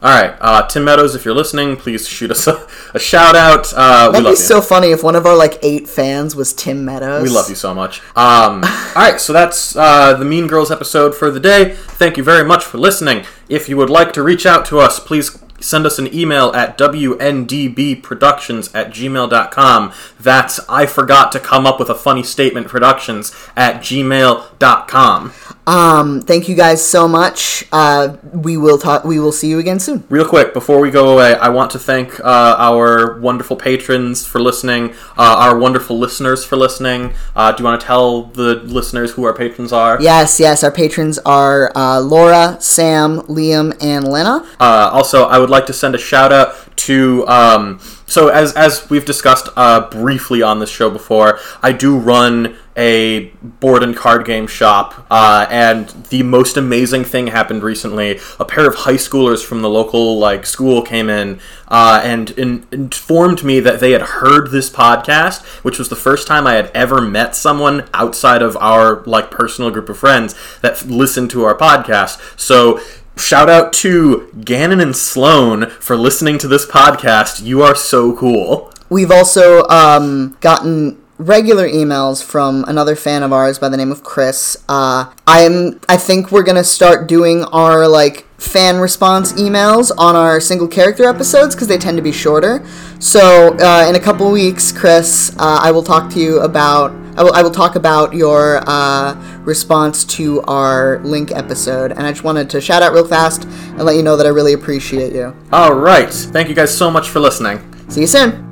All 0.00 0.10
right, 0.10 0.36
uh, 0.40 0.64
Tim 0.68 0.84
Meadows, 0.84 1.16
if 1.16 1.24
you're 1.24 1.34
listening, 1.34 1.74
please 1.76 2.06
shoot 2.06 2.30
us 2.30 2.46
a, 2.46 2.68
a 2.94 3.00
shout 3.00 3.34
out. 3.34 3.72
Uh, 3.74 4.12
That'd 4.12 4.14
love 4.14 4.24
be 4.26 4.30
you. 4.30 4.36
so 4.36 4.60
funny 4.60 4.92
if 4.92 5.02
one 5.02 5.16
of 5.16 5.26
our 5.26 5.34
like 5.36 5.58
eight 5.62 5.88
fans 5.88 6.36
was 6.36 6.52
Tim 6.52 6.84
Meadows. 6.84 7.24
We 7.24 7.30
love 7.30 7.48
you 7.48 7.56
so 7.56 7.74
much. 7.74 8.00
Um, 8.14 8.62
all 8.62 8.94
right, 8.94 9.20
so 9.20 9.32
that's 9.32 9.74
uh, 9.74 10.14
the 10.14 10.24
Mean 10.24 10.46
Girls 10.46 10.70
episode 10.70 11.16
for 11.16 11.32
the 11.32 11.40
day. 11.40 11.74
Thank 11.74 12.16
you 12.16 12.22
very 12.22 12.44
much 12.44 12.64
for 12.64 12.78
listening. 12.78 13.24
If 13.48 13.68
you 13.68 13.76
would 13.76 13.90
like 13.90 14.12
to 14.12 14.22
reach 14.22 14.46
out 14.46 14.64
to 14.66 14.78
us, 14.78 15.00
please 15.00 15.36
send 15.60 15.86
us 15.86 15.98
an 15.98 16.12
email 16.14 16.52
at 16.54 16.78
wndbproductions 16.78 18.74
at 18.74 18.90
gmail.com. 18.90 19.92
That's 20.20 20.60
I 20.68 20.86
forgot 20.86 21.32
to 21.32 21.40
come 21.40 21.66
up 21.66 21.78
with 21.78 21.90
a 21.90 21.94
funny 21.94 22.22
statement 22.22 22.68
productions 22.68 23.34
at 23.56 23.82
gmail.com. 23.82 25.32
Um, 25.68 26.22
thank 26.22 26.48
you 26.48 26.54
guys 26.54 26.82
so 26.82 27.06
much. 27.06 27.66
Uh, 27.70 28.16
we 28.32 28.56
will 28.56 28.78
talk. 28.78 29.04
We 29.04 29.20
will 29.20 29.32
see 29.32 29.50
you 29.50 29.58
again 29.58 29.78
soon. 29.78 30.02
Real 30.08 30.26
quick, 30.26 30.54
before 30.54 30.80
we 30.80 30.90
go 30.90 31.12
away, 31.12 31.34
I 31.34 31.50
want 31.50 31.70
to 31.72 31.78
thank 31.78 32.18
uh, 32.20 32.56
our 32.58 33.20
wonderful 33.20 33.54
patrons 33.54 34.26
for 34.26 34.40
listening, 34.40 34.92
uh, 35.18 35.36
our 35.38 35.58
wonderful 35.58 35.98
listeners 35.98 36.42
for 36.42 36.56
listening. 36.56 37.12
Uh, 37.36 37.52
do 37.52 37.62
you 37.62 37.66
want 37.66 37.82
to 37.82 37.86
tell 37.86 38.22
the 38.22 38.54
listeners 38.54 39.10
who 39.12 39.24
our 39.24 39.34
patrons 39.34 39.70
are? 39.70 40.00
Yes, 40.00 40.40
yes. 40.40 40.64
Our 40.64 40.72
patrons 40.72 41.18
are 41.26 41.70
uh, 41.76 42.00
Laura, 42.00 42.56
Sam, 42.60 43.20
Liam, 43.22 43.76
and 43.82 44.10
Lena. 44.10 44.48
Uh, 44.58 44.88
also, 44.90 45.24
I 45.24 45.38
would 45.38 45.47
like 45.48 45.66
to 45.66 45.72
send 45.72 45.94
a 45.94 45.98
shout 45.98 46.32
out 46.32 46.54
to. 46.78 47.26
Um, 47.28 47.80
so, 48.06 48.28
as 48.28 48.54
as 48.54 48.88
we've 48.88 49.04
discussed 49.04 49.48
uh, 49.56 49.88
briefly 49.90 50.40
on 50.42 50.60
this 50.60 50.70
show 50.70 50.90
before, 50.90 51.38
I 51.62 51.72
do 51.72 51.96
run 51.96 52.56
a 52.78 53.24
board 53.42 53.82
and 53.82 53.94
card 53.94 54.24
game 54.24 54.46
shop, 54.46 55.04
uh, 55.10 55.46
and 55.50 55.88
the 56.10 56.22
most 56.22 56.56
amazing 56.56 57.04
thing 57.04 57.26
happened 57.26 57.62
recently. 57.62 58.20
A 58.38 58.44
pair 58.44 58.66
of 58.66 58.76
high 58.76 58.94
schoolers 58.94 59.44
from 59.44 59.62
the 59.62 59.68
local 59.68 60.18
like 60.18 60.46
school 60.46 60.80
came 60.80 61.10
in 61.10 61.40
uh, 61.66 62.00
and 62.04 62.30
in, 62.30 62.66
informed 62.70 63.42
me 63.42 63.60
that 63.60 63.80
they 63.80 63.90
had 63.90 64.02
heard 64.02 64.50
this 64.50 64.70
podcast, 64.70 65.44
which 65.64 65.78
was 65.78 65.88
the 65.88 65.96
first 65.96 66.28
time 66.28 66.46
I 66.46 66.54
had 66.54 66.70
ever 66.72 67.00
met 67.00 67.34
someone 67.34 67.88
outside 67.92 68.42
of 68.42 68.56
our 68.56 69.02
like 69.04 69.30
personal 69.30 69.70
group 69.70 69.88
of 69.88 69.98
friends 69.98 70.34
that 70.60 70.86
listened 70.86 71.30
to 71.32 71.44
our 71.44 71.56
podcast. 71.56 72.38
So 72.38 72.80
Shout 73.18 73.50
out 73.50 73.72
to 73.74 74.30
Gannon 74.44 74.80
and 74.80 74.96
Sloan 74.96 75.68
for 75.70 75.96
listening 75.96 76.38
to 76.38 76.48
this 76.48 76.64
podcast. 76.64 77.42
You 77.42 77.62
are 77.62 77.74
so 77.74 78.16
cool. 78.16 78.72
We've 78.88 79.10
also 79.10 79.66
um, 79.68 80.36
gotten 80.40 81.02
regular 81.18 81.68
emails 81.68 82.22
from 82.22 82.64
another 82.68 82.94
fan 82.96 83.22
of 83.22 83.32
ours 83.32 83.58
by 83.58 83.68
the 83.68 83.76
name 83.76 83.90
of 83.90 84.02
Chris. 84.02 84.56
Uh, 84.68 85.12
I'm 85.26 85.80
I 85.88 85.96
think 85.96 86.30
we're 86.30 86.44
gonna 86.44 86.64
start 86.64 87.08
doing 87.08 87.44
our 87.44 87.86
like 87.86 88.24
fan 88.38 88.78
response 88.78 89.32
emails 89.32 89.90
on 89.98 90.14
our 90.14 90.40
single 90.40 90.68
character 90.68 91.04
episodes 91.04 91.54
because 91.54 91.66
they 91.66 91.76
tend 91.76 91.96
to 91.96 92.02
be 92.02 92.12
shorter. 92.12 92.64
So 93.00 93.56
uh, 93.58 93.86
in 93.88 93.96
a 93.96 94.00
couple 94.00 94.30
weeks, 94.30 94.70
Chris, 94.72 95.34
uh, 95.38 95.58
I 95.60 95.70
will 95.72 95.82
talk 95.82 96.10
to 96.12 96.20
you 96.20 96.40
about. 96.40 96.92
I 97.16 97.24
will, 97.24 97.34
I 97.34 97.42
will 97.42 97.50
talk 97.50 97.74
about 97.74 98.14
your 98.14 98.62
uh, 98.68 99.14
response 99.40 100.04
to 100.04 100.40
our 100.42 101.00
link 101.00 101.32
episode, 101.32 101.90
and 101.90 102.02
I 102.02 102.12
just 102.12 102.22
wanted 102.22 102.48
to 102.50 102.60
shout 102.60 102.80
out 102.80 102.92
real 102.92 103.08
fast 103.08 103.42
and 103.42 103.82
let 103.82 103.96
you 103.96 104.04
know 104.04 104.16
that 104.16 104.24
I 104.24 104.28
really 104.28 104.52
appreciate 104.52 105.12
you. 105.12 105.34
All 105.50 105.74
right. 105.74 106.12
Thank 106.12 106.48
you 106.48 106.54
guys 106.54 106.76
so 106.76 106.92
much 106.92 107.08
for 107.08 107.18
listening. 107.18 107.58
See 107.88 108.02
you 108.02 108.06
soon. 108.06 108.47